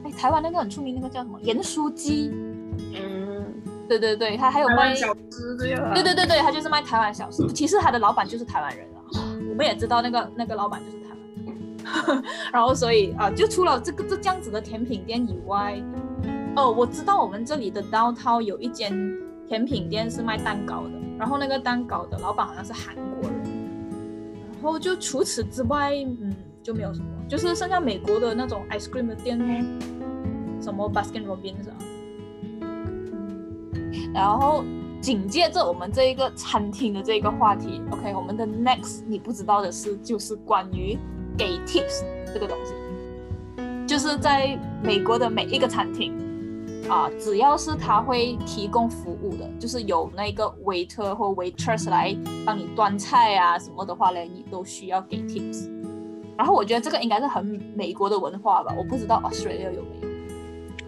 [0.05, 2.31] 哎台湾那个很出名那个叫什么盐酥鸡，
[2.93, 3.45] 嗯，
[3.89, 4.95] 对对对，他还有卖台湾。
[4.95, 5.93] 小吃这样。
[5.93, 7.45] 对对对对，他就是卖台湾小吃。
[7.47, 9.03] 其实他的老板就是台湾人啊，
[9.49, 11.24] 我们也知道那个那个老板就是台湾人。
[12.51, 15.81] 然后所以啊、就除了这个这这样子的甜品店以外，
[16.55, 18.91] 哦，我知道我们这里的 downtown 有一间
[19.47, 23.43] 甜品店是卖蛋糕的，然后那个蛋糕的老板好像是韩国人。
[24.61, 29.63] 然后就除此之外，嗯，就没有什么，就是剩下美国的那种 ice cream 的店哦，
[30.59, 31.75] 什么 Baskin Robbins 啊，
[34.11, 34.63] 然后
[34.99, 40.97] 紧接着我们这一个餐厅的这个话题，OK，我们的 next 你不知道的事就是关于
[41.37, 42.73] 给 tips 这个东西，
[43.87, 46.13] 就是在美国的每一个餐厅
[46.89, 55.69] 啊，只要是他会提供服务的，就是有那个 waiter 或 waitress 来帮你端菜啊什么的话嘞，你都需要给 tips。
[56.37, 57.45] 然后我觉得这个应该是很
[57.75, 60.07] 美国的文化吧，我不知道 Australia 有没有。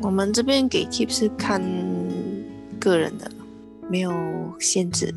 [0.02, 1.62] 我们这边给 tips 是看
[2.80, 3.32] 个人的，
[3.90, 4.14] 没有
[4.60, 5.14] 限制，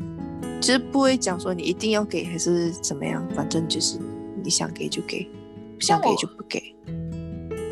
[0.59, 3.99] 就是不会讲说你一定要给还是怎么样，反正就是
[4.43, 5.29] 你想给就给，
[5.75, 6.75] 不想给就不给。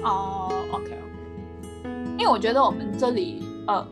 [0.04, 3.86] 哦，OK OK，因为我觉得我们这里呃，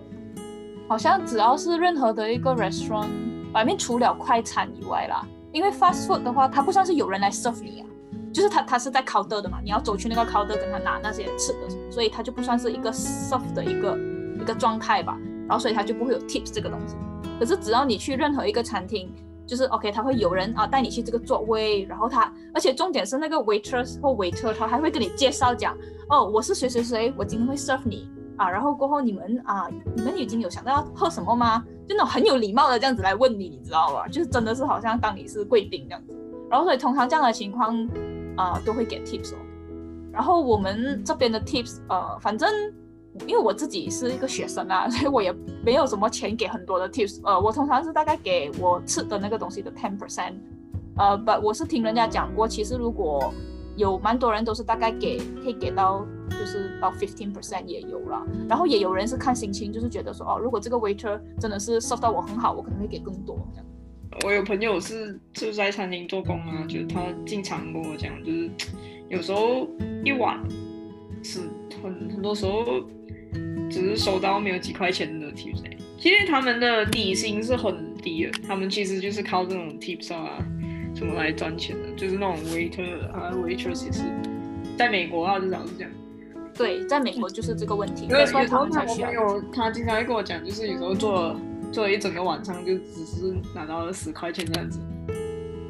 [0.87, 3.07] 好像只要是任何的一个 restaurant，
[3.53, 7.87] 外面除了快餐以外啦，因为 fast food 的话，它不算是有人来 serve 你啊，
[8.33, 13.97] 就是它它是在 counter 的嘛，你要走去那个 counter 跟他拿那些吃的，所以它就不算是一个 serve 的一个
[14.39, 16.95] 一个状态吧，然后所以它就不会有 tips 这个东西。
[17.39, 19.13] 可是只要你去任何一个餐厅，
[19.47, 25.75] 就是 OK，他会有人啊带你去这个座位，然后他，而且重点是那个 waitress 或 waiter，他还会跟你介绍讲，
[26.09, 31.63] 哦，我是谁谁谁，我今天会 serve 你啊，然后过后你们啊，你们已经有想到要喝什么吗？
[31.87, 34.05] 就那种很有礼貌的这样子来问你，你知道吧？
[34.09, 36.13] 就是真的是好像当你是贵宾这样子，
[36.51, 37.89] 然后所以通常这样的情况
[38.35, 39.37] 啊都会给 tips 哦，
[40.11, 42.49] 然后我们这边的 tips，呃，反正。
[43.25, 45.33] 因为我自己是一个学生啊， 所以我也
[45.65, 47.19] 没有什么钱给很多的 tips。
[47.23, 50.33] 呃，我通常是大概给我吃的那个东西的 ten percent。
[50.97, 53.33] 呃，不，我是听人家讲过，其实如果
[53.75, 58.25] 有蛮多人都是大概给可以给到就是到 fifteen percent 也有了。
[58.49, 63.65] 然后也有人是看心情，就是觉得说哦，如果这个 waiter 真的是 serve 到我很好，我可能会给更多这样。
[64.25, 68.49] 我有朋友是就在餐厅做工啊，就是他经常跟我讲，就是
[69.09, 69.67] 有时候
[70.03, 70.43] 一晚
[71.21, 71.41] 是
[71.83, 72.63] 很很多时候。
[73.69, 75.63] 只是收到没有几块钱的 tips，
[75.99, 80.37] 其实他们的底薪是很低的，他们其实就是靠这种 tips 啊
[80.95, 84.03] 什么来赚钱的，就是那种 waiter 啊 waitress 也是，
[84.77, 85.91] 在美国啊至少是这样。
[86.55, 88.05] 对，在美国就是这个问题。
[88.05, 91.39] 因为有时候他我朋友他经常会跟我讲，就是有时候做了
[91.71, 94.79] 做了一整个晚上，就只是拿到了十块钱这样子。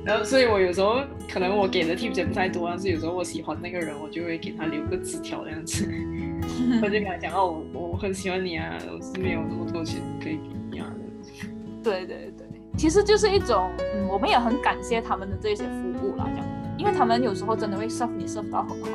[0.08, 5.86] 然后所以我有时候可能我给的 tips 不太多，但是有时候我喜欢那个人，我就会给他留个纸条这样子。
[6.82, 10.88] 我就跟他讲哦，我我很喜欢你啊，我是没有那么多钱可以给你啊。
[11.84, 18.90] 对对对，其实就是一种，嗯，我们也很感谢他们的这些服务啦，这样，因为他们有时候真的会 serve 你 serve 到很好，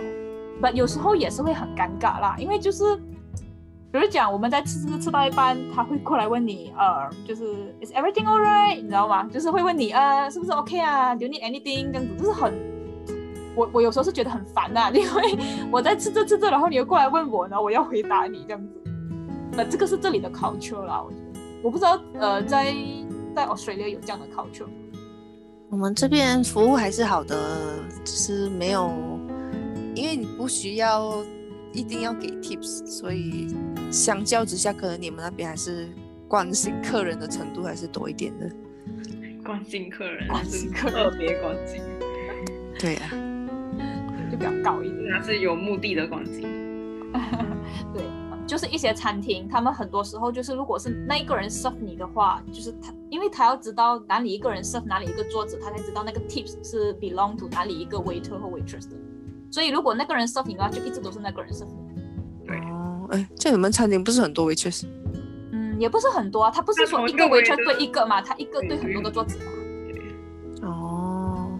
[0.62, 2.84] 不，有时候也是会很尴尬啦，因为就是，
[3.92, 7.44] 比如讲我们在吃吃吃到一半，他会过来问你，呃，就是
[7.82, 9.28] is everything alright，你知道吗？
[9.30, 11.92] 就是会问你，呃，是不是 OK 啊？Do you need anything？
[11.92, 12.52] 这样子，就是很。
[13.54, 15.38] 我我有时候是觉得很烦呐，因为
[15.70, 18.82] 我在吃着吃着，然后你又过来问我呢，我要回答你这样子。
[19.52, 21.40] 那这个是这里的 culture 啦，我觉得。
[21.62, 22.74] 我不知道呃，在
[23.36, 24.66] 在 Australia 有这样的 culture。
[25.68, 27.36] 我们这边服务还是好的，
[28.02, 28.90] 就是没有，
[29.94, 31.12] 因为你不需要
[31.72, 33.48] 一定要给 tips，所以
[33.90, 35.88] 相较之下，可能你们那边还是
[36.28, 38.50] 关心客人的程度还是多一点的。
[39.44, 41.82] 关心客人，关心客人，特别关心。
[42.78, 43.10] 对呀。
[44.30, 46.42] 就比较高一点，那是有目的的关心。
[47.92, 48.02] 对，
[48.46, 58.96] 就是一些餐厅，他们很多时候就是，如果是那一个人 serve 你的话，就是他，因为他要知道哪里一个人 serve 哪里一个桌子，他才知道那个 tips 是 belong to 哪里一个 waiter 和 waitress 的。
[59.52, 62.46] 所以如果那个人 serve 你的话，就一直都是那个人 serve 你。
[62.46, 64.86] 对哦，哎，这你们餐厅不是很多 waitress？
[65.52, 69.44] 嗯，也不是很多啊，他不是说一个 waitress 对一个嘛，他一个对很多个桌子嘛。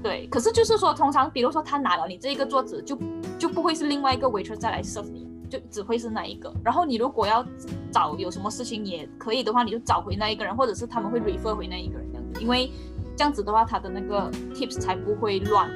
[0.03, 2.99] 对，可是就是说，通常比如说他拿了你这一个桌子，就
[3.39, 6.53] 就不会是另外一个 waitress 再来 serve 你，就只会是那一个。
[6.65, 7.47] 然后你如果要
[7.93, 12.73] 找有什么事情也可以的话，你就找回那一个人，或者是他们会 refer 回那一个人这样子，因为
[13.17, 15.71] 这样子的话，他的那个 tips 才不会乱。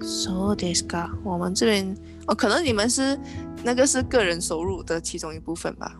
[0.00, 3.18] So this guy，我们这边哦，可能你们是
[3.62, 5.96] 那个是个人收入的其中一部分吧？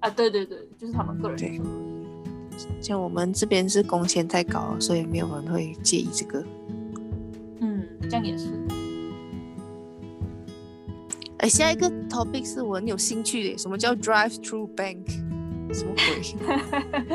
[0.00, 1.68] 啊，对对对，就是他们个人收入。
[2.80, 6.42] 像我们这边是工钱太高，所以没有人会介意这个。
[7.60, 8.48] 嗯，这样也是。
[11.38, 15.06] 哎，下一个 topic 是我很有兴趣的，什么叫 drive-through bank？
[15.74, 16.22] 什么鬼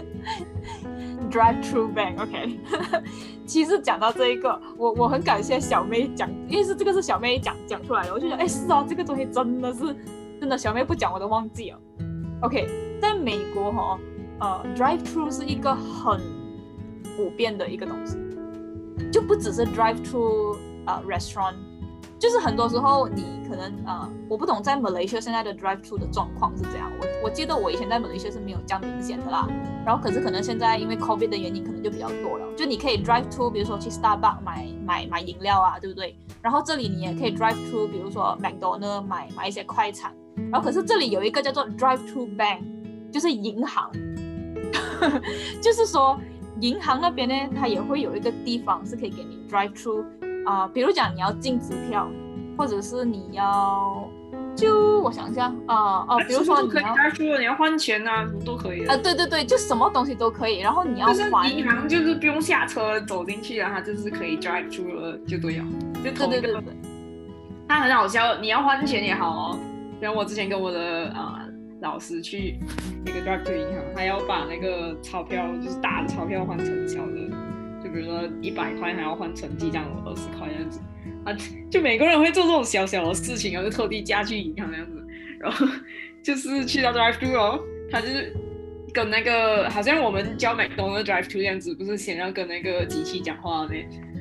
[1.30, 2.60] ？drive-through bank，OK。
[3.46, 9.96] 其实讲到这一个，我我很感谢小妹讲，因为是这个是小妹讲讲出来的，我就觉得哎是啊，这个东西真的是
[10.40, 11.80] 真的，小妹不讲我都忘记了。
[12.42, 12.68] OK，
[13.02, 14.00] 在美国哈。
[14.44, 16.20] 呃，drive through 是一个很
[17.16, 18.18] 普遍的一个东西，
[19.12, 20.58] 就不只是 drive through
[20.88, 21.54] 呃 restaurant，
[22.22, 26.88] 就是很多时候你可能呃，我不懂在 Malaysia 现在的 drive through 的状况是怎样。
[27.00, 29.48] 我我记得我以前在 Malaysia 是没有这样明显的啦，
[29.84, 32.46] 然后可是可能现在因为 COVID 的原因，可能就比较多了。
[32.56, 36.16] 就你可以 drive through，比如说去 Starbucks 买买买饮料啊，对不对？
[36.44, 40.14] 然后这里你也可以 drive through，比如说 McDonald 买买一些快餐。
[40.52, 42.62] 然后可是这里有一个叫做 drive through bank，
[43.12, 43.92] 就是银行。
[45.60, 46.16] 就是说，
[46.60, 50.06] 银行那边呢，它也会有一个地方是可以给你 drive through
[50.46, 52.10] 啊，比如讲你要进支票，
[52.58, 54.08] 或者是你要，
[54.56, 65.66] 就我想一下啊啊，比如说你要 drive through，你要换钱啊，什么都可以啊，对对对，就什么东西都可以，然后你要还银行就是不用下车走进去啊，它就是可以 drive through 了，就对了，
[66.04, 66.64] 就同一个。
[67.68, 69.60] 它很好笑，你要换钱也好哦，
[70.00, 71.40] 然后我之前跟我的啊。
[71.82, 72.60] 老师去
[73.04, 77.36] 那个 drive to 银行，他要把那个钞票，就是大的钞票换成小的，就
[77.94, 80.80] 比如说一百块，还要换成几张二十块这样子。
[81.26, 81.36] 啊，
[81.70, 85.04] 就每个人会做这种小小的事情，然后就特地加去银行这样子，
[85.40, 85.68] 然后
[86.24, 87.60] 就是去到 drive to 哦，
[87.92, 88.34] 他就是
[88.94, 93.74] 跟那个好像我们叫美东的 drive to 这样子，不是先要跟那个机器讲话呢？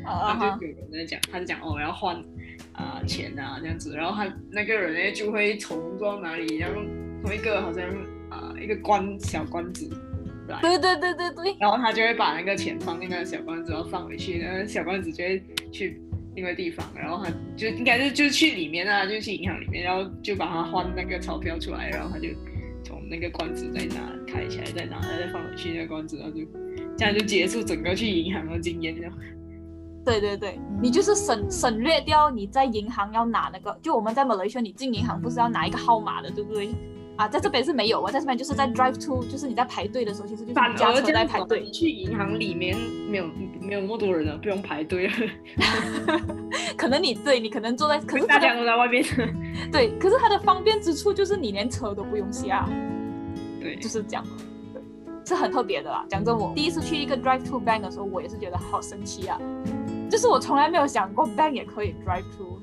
[0.03, 2.17] 然后就有人在讲，他就讲哦我要换
[2.73, 6.81] 啊、钱啊这样子，然后他那个人呢就会从不知道哪里，然后
[7.23, 7.85] 从一个好像
[8.31, 9.89] 啊、一个关小关子
[10.51, 15.43] 来，对对对对对，然后他就会把那个钱放进那个小罐子，然后放回去，然后小罐子就会
[15.73, 16.01] 去
[16.35, 22.29] 另外地方，然后他就应该是就去里面啊，就去银行里面，然后就把它换那个钞票出来，然后他就
[22.85, 26.45] 从那个罐子再拿开起来，再拿再放回去那个罐子，然后就
[26.97, 29.13] 这样就结束整个去银行的经验，这样。
[30.03, 36.71] 对对对，你就是省省略掉你在银行要拿那个，就我们在马来西亚，你进银行不是要拿一个号码的，对不对？
[37.21, 41.71] 啊，在这边是没有啊，在这边就是在 drive to，就是你在排队的时候，其实就是反你驾车在排队你。
[41.71, 42.75] 去银行里面
[43.11, 43.27] 没有
[43.61, 45.13] 没有那么多人了，不用排队了，
[46.79, 49.05] 可能你对你可能坐在，可是大家都在外面。
[49.71, 52.67] 对，可是它的方便之处就是你连车都不用下，
[53.61, 54.25] 对，就是这样。
[54.73, 54.81] 对，
[55.27, 56.07] 是很特别的啦。
[56.09, 59.39] 讲真，我第一次去一个 drive to bank 的时候，我也是觉得好神奇啊，
[60.11, 62.63] 就是我从来没有想过 bank 也可以 drive to。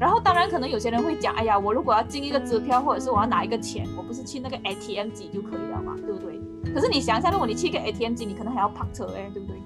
[0.00, 6.40] 然后当然可能有些人会讲，哎呀，我如果要进一个支票，或者是我要拿一个钱，我不是去那个 ATM 机就可以了嘛，对不对？
[6.72, 9.56] 可是你想一下，如果你去一个 ATM 机，你可能还要泊车哎，对不对？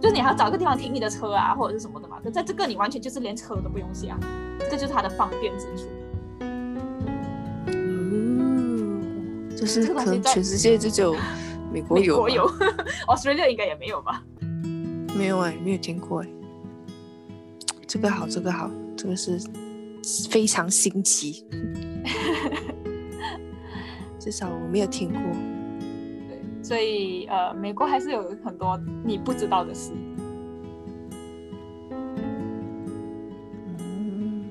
[0.00, 2.18] 就是你还要找个地方停你的车啊，或者是什么的嘛。
[2.22, 4.16] 可在这个你完全就是连车都不用下，
[4.58, 5.88] 这个就是它的方便之处。
[7.66, 11.16] 嗯，就是全世界就只有
[11.72, 12.48] 美国有美，国有，
[13.08, 14.22] Australia 应该也没有吧？
[15.16, 16.28] 没有哎、没有听过哎、
[17.86, 19.38] 这个好，这个好，这个是
[20.30, 21.44] 非常新奇，
[24.18, 25.20] 至少我没有听过。
[26.28, 29.92] 对，所以呃，美国还是有很多你不知道的事。
[33.78, 34.44] 嗯，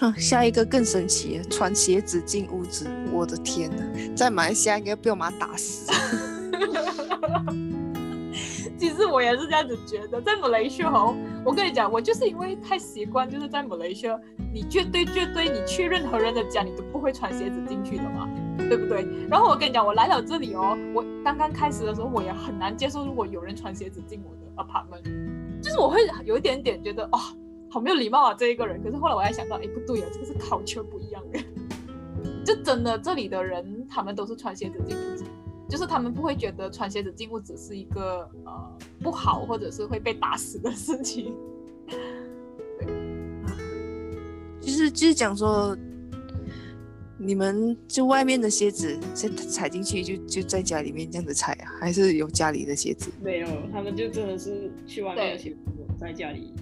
[0.00, 3.82] 啊，下一个更神奇，穿鞋子进屋子，我的天呐，
[4.16, 5.90] 在马来西亚应该被我妈打死。
[8.82, 11.14] 其实我也是这样子觉得，在马来西亚哦，
[11.44, 14.20] 我跟你讲，我就是因为太习惯，就是在马来西亚，
[14.52, 18.28] 你绝对绝对，你去任何人的家，你都不会穿鞋子进去的嘛，
[18.58, 19.06] 对不对？
[19.30, 27.18] 然后我跟你讲，我来了这里哦，我刚刚开始的时候，我也很难接受，如果有人穿鞋子进我的 apartment，就是我会有一点点觉得，哦，
[27.70, 28.82] 好没有礼貌啊这一个人。
[28.82, 31.38] 可是后来我还想到，哎，不对啊，这个是 culture 不一样的，
[32.44, 35.24] 就真的这里的人他们都是穿鞋子进屋子。
[35.72, 41.34] 就是他们不会觉得穿鞋子进屋子是一个呃不好或者是会被打死的事情。
[42.78, 42.86] 对
[44.60, 45.74] 就是就是讲说，
[47.16, 53.10] 你们就外面的鞋子，再踩进去就就在家里面这样子踩啊，还是有家里的鞋子？
[53.22, 55.56] 没有，他们就真的是去外面的鞋子，
[55.98, 56.52] 在家里，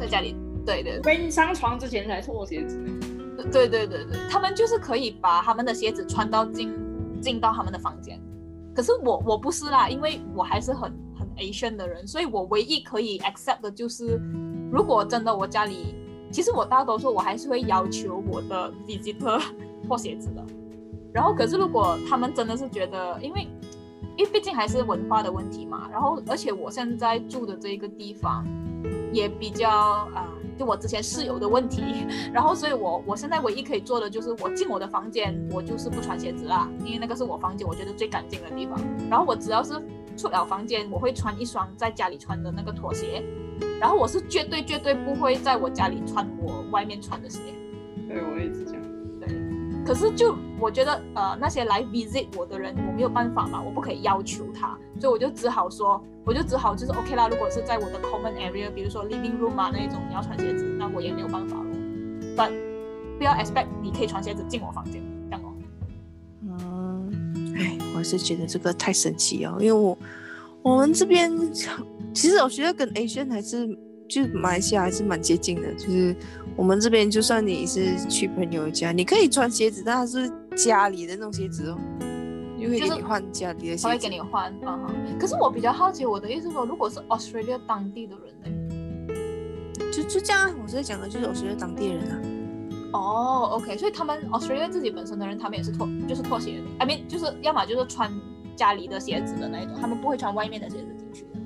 [0.00, 2.80] 在家里，对对被上床之前才脱鞋子。
[3.50, 6.72] 对对对对，他们就是可以把他们的鞋子穿到进
[7.20, 8.20] 进到他们的房间。
[8.74, 14.20] 可是我我不是啦，因为我还是很很 Asian 的人，所以我唯一可以 accept 的就是，
[14.70, 15.94] 如果真的我家里，
[16.30, 19.42] 其实我大多数我还是会要求我的 visitor
[19.86, 20.44] 脱鞋子的。
[21.12, 23.46] 然后可是如果他们真的是觉得，因为
[24.16, 28.46] 因为毕竟还是文化的问题嘛，然后而且我现在住的这一个地方
[29.12, 29.68] 也比较
[30.14, 31.82] 啊、就我之前室友的问题，
[32.32, 38.78] 然后所以我我现在唯一可以做的就是我进我的房间，我就是不穿鞋子啦，因为那个是我房间我觉得最干净的地方。
[39.10, 39.74] 然后我只要是
[40.16, 43.22] 出了房间，我会穿一双在家里穿的那个拖鞋，
[43.80, 47.40] 然后我是绝对绝对不会在我家里穿我外面穿的鞋。
[48.08, 48.82] 对，我也是这样。
[49.84, 57.28] 可是就我觉得，呃，那些来 visit 我的人，我没有办法嘛，我不可以要求他，所以我就只好说，我就只好就是 OK 啦。
[57.28, 61.66] 如果是在我的 common area，比如说 living room 啊那一种，你要穿鞋子，那我也没有办法咯。
[62.36, 62.52] But
[63.18, 65.52] 不要 expect 你可以穿鞋子进我房间，这样哦。
[66.42, 69.98] 嗯，哎，我是觉得这个太神奇哦，因为我
[70.62, 71.30] 我们这边
[72.14, 73.66] 其实我觉得跟 Asian 还是
[74.08, 76.14] 就马来西亚还是蛮接近的，就是
[76.56, 81.78] 我们这边就算你是去朋友家，你可以穿鞋子，但它是家里的那种鞋子哦，
[82.60, 83.82] 就会给就是你换家里的鞋子。
[83.84, 85.18] 他会给你换，嗯哼。
[85.18, 88.48] 可是我比较好奇，我的意思是说，如果是 Australia 当地的人呢？
[89.90, 92.20] 就就这样啊，我在讲的就是我觉得当地人啊，
[92.92, 98.10] 哦，OK，所以他们 Australia 自己本身的人，他们也是脱，就是脱鞋的，I mean 就是要么就是穿
[98.56, 101.40] 家里的鞋子的那一种，他们不会穿外面的鞋子进去的。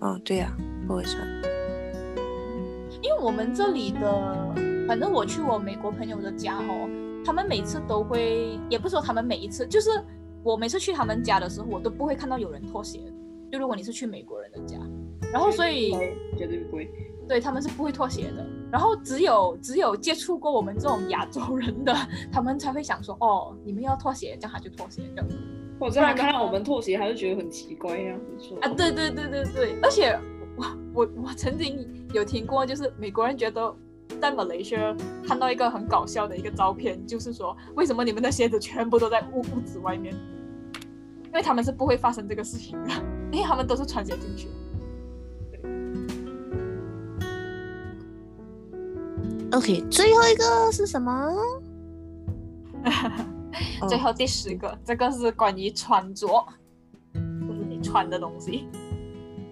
[0.00, 0.50] 嗯，对呀、
[0.86, 1.18] 不会穿。
[3.02, 4.54] 因为我们这里的，
[4.86, 6.88] 反正我去我美国朋友的家哦，
[7.24, 9.90] 他们每次都会，也不是说他们每一次，就是
[10.42, 13.00] 我每次去他们家的时候，我都不会看到有人脱鞋。
[13.50, 14.76] 就如果你是去美国人的家，
[15.32, 15.92] 然后所以
[16.36, 16.88] 绝对不会。
[17.26, 18.44] 对他们是不会脱鞋的。
[18.72, 21.94] 然后只有只有接触过我们这种亚洲人的，
[22.32, 25.30] 他们才会想说，哦，你们要脱鞋，这样他就脱鞋这样。
[25.78, 30.18] 或者他看到我们脱鞋，他就觉得很奇怪呀，说啊，对对对对对，而且
[30.56, 33.74] 我我我曾经有听过，就是美国人觉得
[34.20, 34.96] 在马来西亚
[35.26, 40.14] 看到一个很搞笑的一个照片，就是说为什么你们的鞋子全部都在屋屋子外面？
[41.26, 42.90] 因为他们是不会发生这个事情的，
[43.30, 44.48] 因为他们都是穿鞋进去。
[49.52, 51.32] OK，最后一个是什么？
[53.88, 56.26] 最后第十个，这个是关于穿着，
[57.14, 57.20] 就
[57.54, 58.66] 是你穿的东西，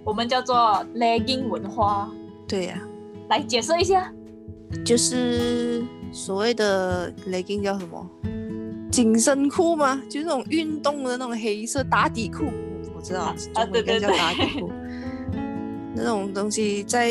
[0.04, 2.10] 我们叫做 legging 文化。
[2.48, 2.82] 对呀、
[3.28, 4.12] 来解释一下。
[4.84, 8.10] 就是所谓的 legging 叫什么？
[8.90, 10.02] 紧身裤吗？
[10.08, 12.46] 就是那种运动的那种黑色打底裤，
[12.96, 14.72] 我知道，啊中文应该叫对对对打底裤。
[15.94, 17.10] 那种东西在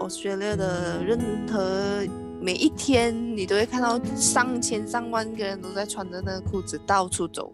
[0.00, 1.18] Australia 的任
[1.50, 2.04] 何
[2.40, 7.52] 每一天，你都会看到上千上万个人都在穿着那个裤子到处走。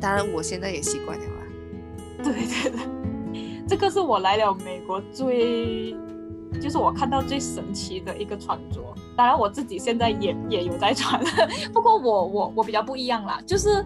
[0.00, 2.22] 当然，我现在也习惯了啦。
[2.22, 5.94] 对对对，这个是我来了美国最，
[6.60, 8.80] 就是我看到最神奇的一个穿着。
[9.16, 11.20] 当然，我自己现在也也有在穿，
[11.72, 13.84] 不过我我我比较不一样啦，就是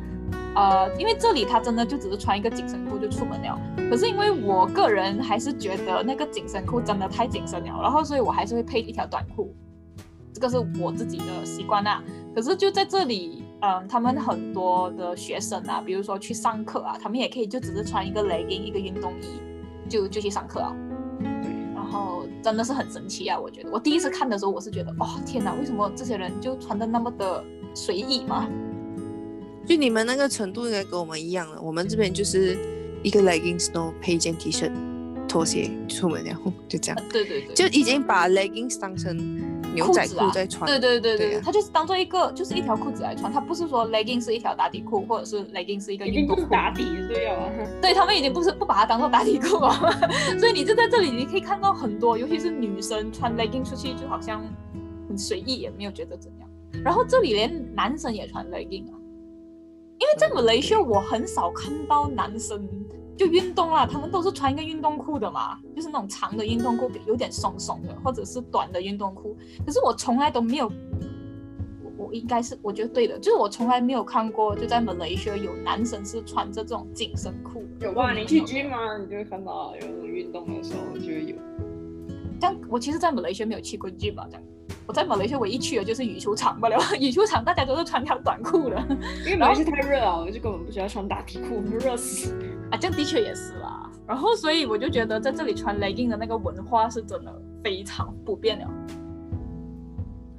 [0.55, 3.59] 呃，因为这里他真的就只是穿一个紧身裤就出门了。
[3.91, 9.55] 可是因为我个人还是觉得那个紧身裤真的太紧身了，然后所以我还是会配一条短裤，
[10.35, 12.03] 这个是我自己的习惯啦。
[12.35, 19.41] 可是就在这里，嗯，他们很多的学生啊，比如说去上课啊，他们也可以就只是穿一个 legging 一个运动衣，
[19.89, 20.75] 就就去上课啊。
[21.93, 23.38] 然后真的是很神奇啊！
[23.38, 28.49] 我觉得我第一次看的时候，我是觉得，哦天哪，为什么这些人就穿的那么的随意嘛？
[29.66, 32.57] 就你们那个程度应该跟我们一样了，我们这边就是
[33.03, 34.72] 一个 leggings 然后配一件 T 恤、
[35.28, 39.14] 拖鞋出门，然后就这样，对对对，就已经把 leggings 当成
[39.75, 40.66] 牛仔裤在穿。
[40.66, 46.47] 对对对对，对啊它就是当做一个就是一条裤子来穿，它不是说 legging 是一条打底裤，或者是 legging 是一个运动裤。
[46.51, 47.37] 打底对啊。
[47.81, 49.73] 对他们已经不是不把它当做打底裤了，
[50.39, 54.43] 所以你就在这里，你可以看到很多，尤其是女生穿 legging 出去，就好像
[55.09, 56.49] 很随意，也没有觉得怎样。
[56.85, 58.95] 然后这里连男生也穿 legging 啊，
[59.99, 62.66] 因为在马来西亚我很少看到男生
[63.23, 69.37] 就运动啦，他们都是穿一个运动裤的嘛，就是那种长的运动裤，有点松松的，或者是短的运动裤。
[69.64, 77.62] 可是我从来都没有，我我应该是我觉得对的，就是我从来没有看过，就在马来西亚有男生是穿着这种紧身裤。
[77.81, 78.12] 有吧？
[78.12, 81.37] 你去 gym 啊，你就会看到有人运动的时候就会有。
[82.43, 84.26] 这样，我其实，在马来西亚没有去过 gym 吧？
[84.28, 84.43] 这样，
[84.84, 86.76] 我在马来西亚唯一去的就是羽球场罢了。
[86.99, 88.84] 羽球场大家都是穿条短裤的
[89.24, 92.34] 因为马来西亚太热了，我就根本不需要穿打底裤，热死。
[92.72, 93.88] 啊，这样的确也是啦。
[94.09, 97.32] 然后，所以我就觉得在这里穿 legging 的那个文化是真的
[97.62, 98.68] 非常普遍了。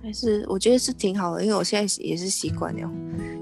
[0.01, 2.91] 还是我觉得是挺好的，因为我现在也是习惯了，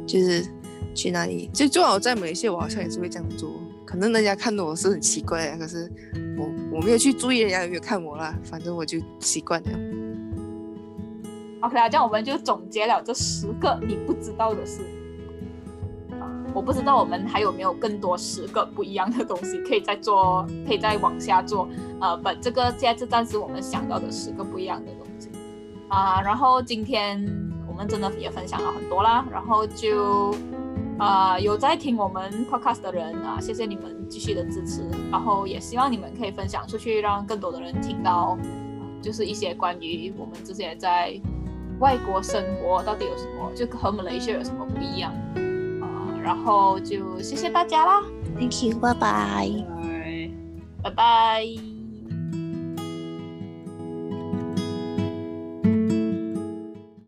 [0.06, 0.46] 就是
[0.94, 3.50] 去哪里，就就算我在马来西亚，我好像也是会这样做。
[3.92, 5.92] 可能人家看的我是很奇怪的，可是
[6.38, 9.70] 我我没有去注意人家有没有看我啦，反正我就习惯了。
[11.60, 14.82] OK 啊，这样我们就总结了这十个你不知道的事。
[16.12, 16.24] 啊，
[16.54, 21.68] 我不知道我们还有没有更多十个不一样的东西可以再做，可以再往下做。
[22.00, 25.30] 呃，不，这个现在是暂时我们想到的十个不一样的东西。
[25.90, 27.22] 啊，然后今天
[27.68, 30.34] 我们真的也分享了很多啦，然后就
[31.02, 38.38] 啊、有在听我们 podcast 的人啊，谢谢你们继续的支持，然后也希望你们可以分享出去，让更多的人听到，
[39.02, 41.20] 就是一些关于我们这些在
[41.80, 45.12] 外国生活到底有什么，就和马来西亚有什么不一样
[45.82, 48.04] 啊、然后就谢谢大家啦
[48.38, 49.50] ，Thank you，拜拜。
[49.68, 50.32] 拜。
[50.84, 51.71] 拜拜。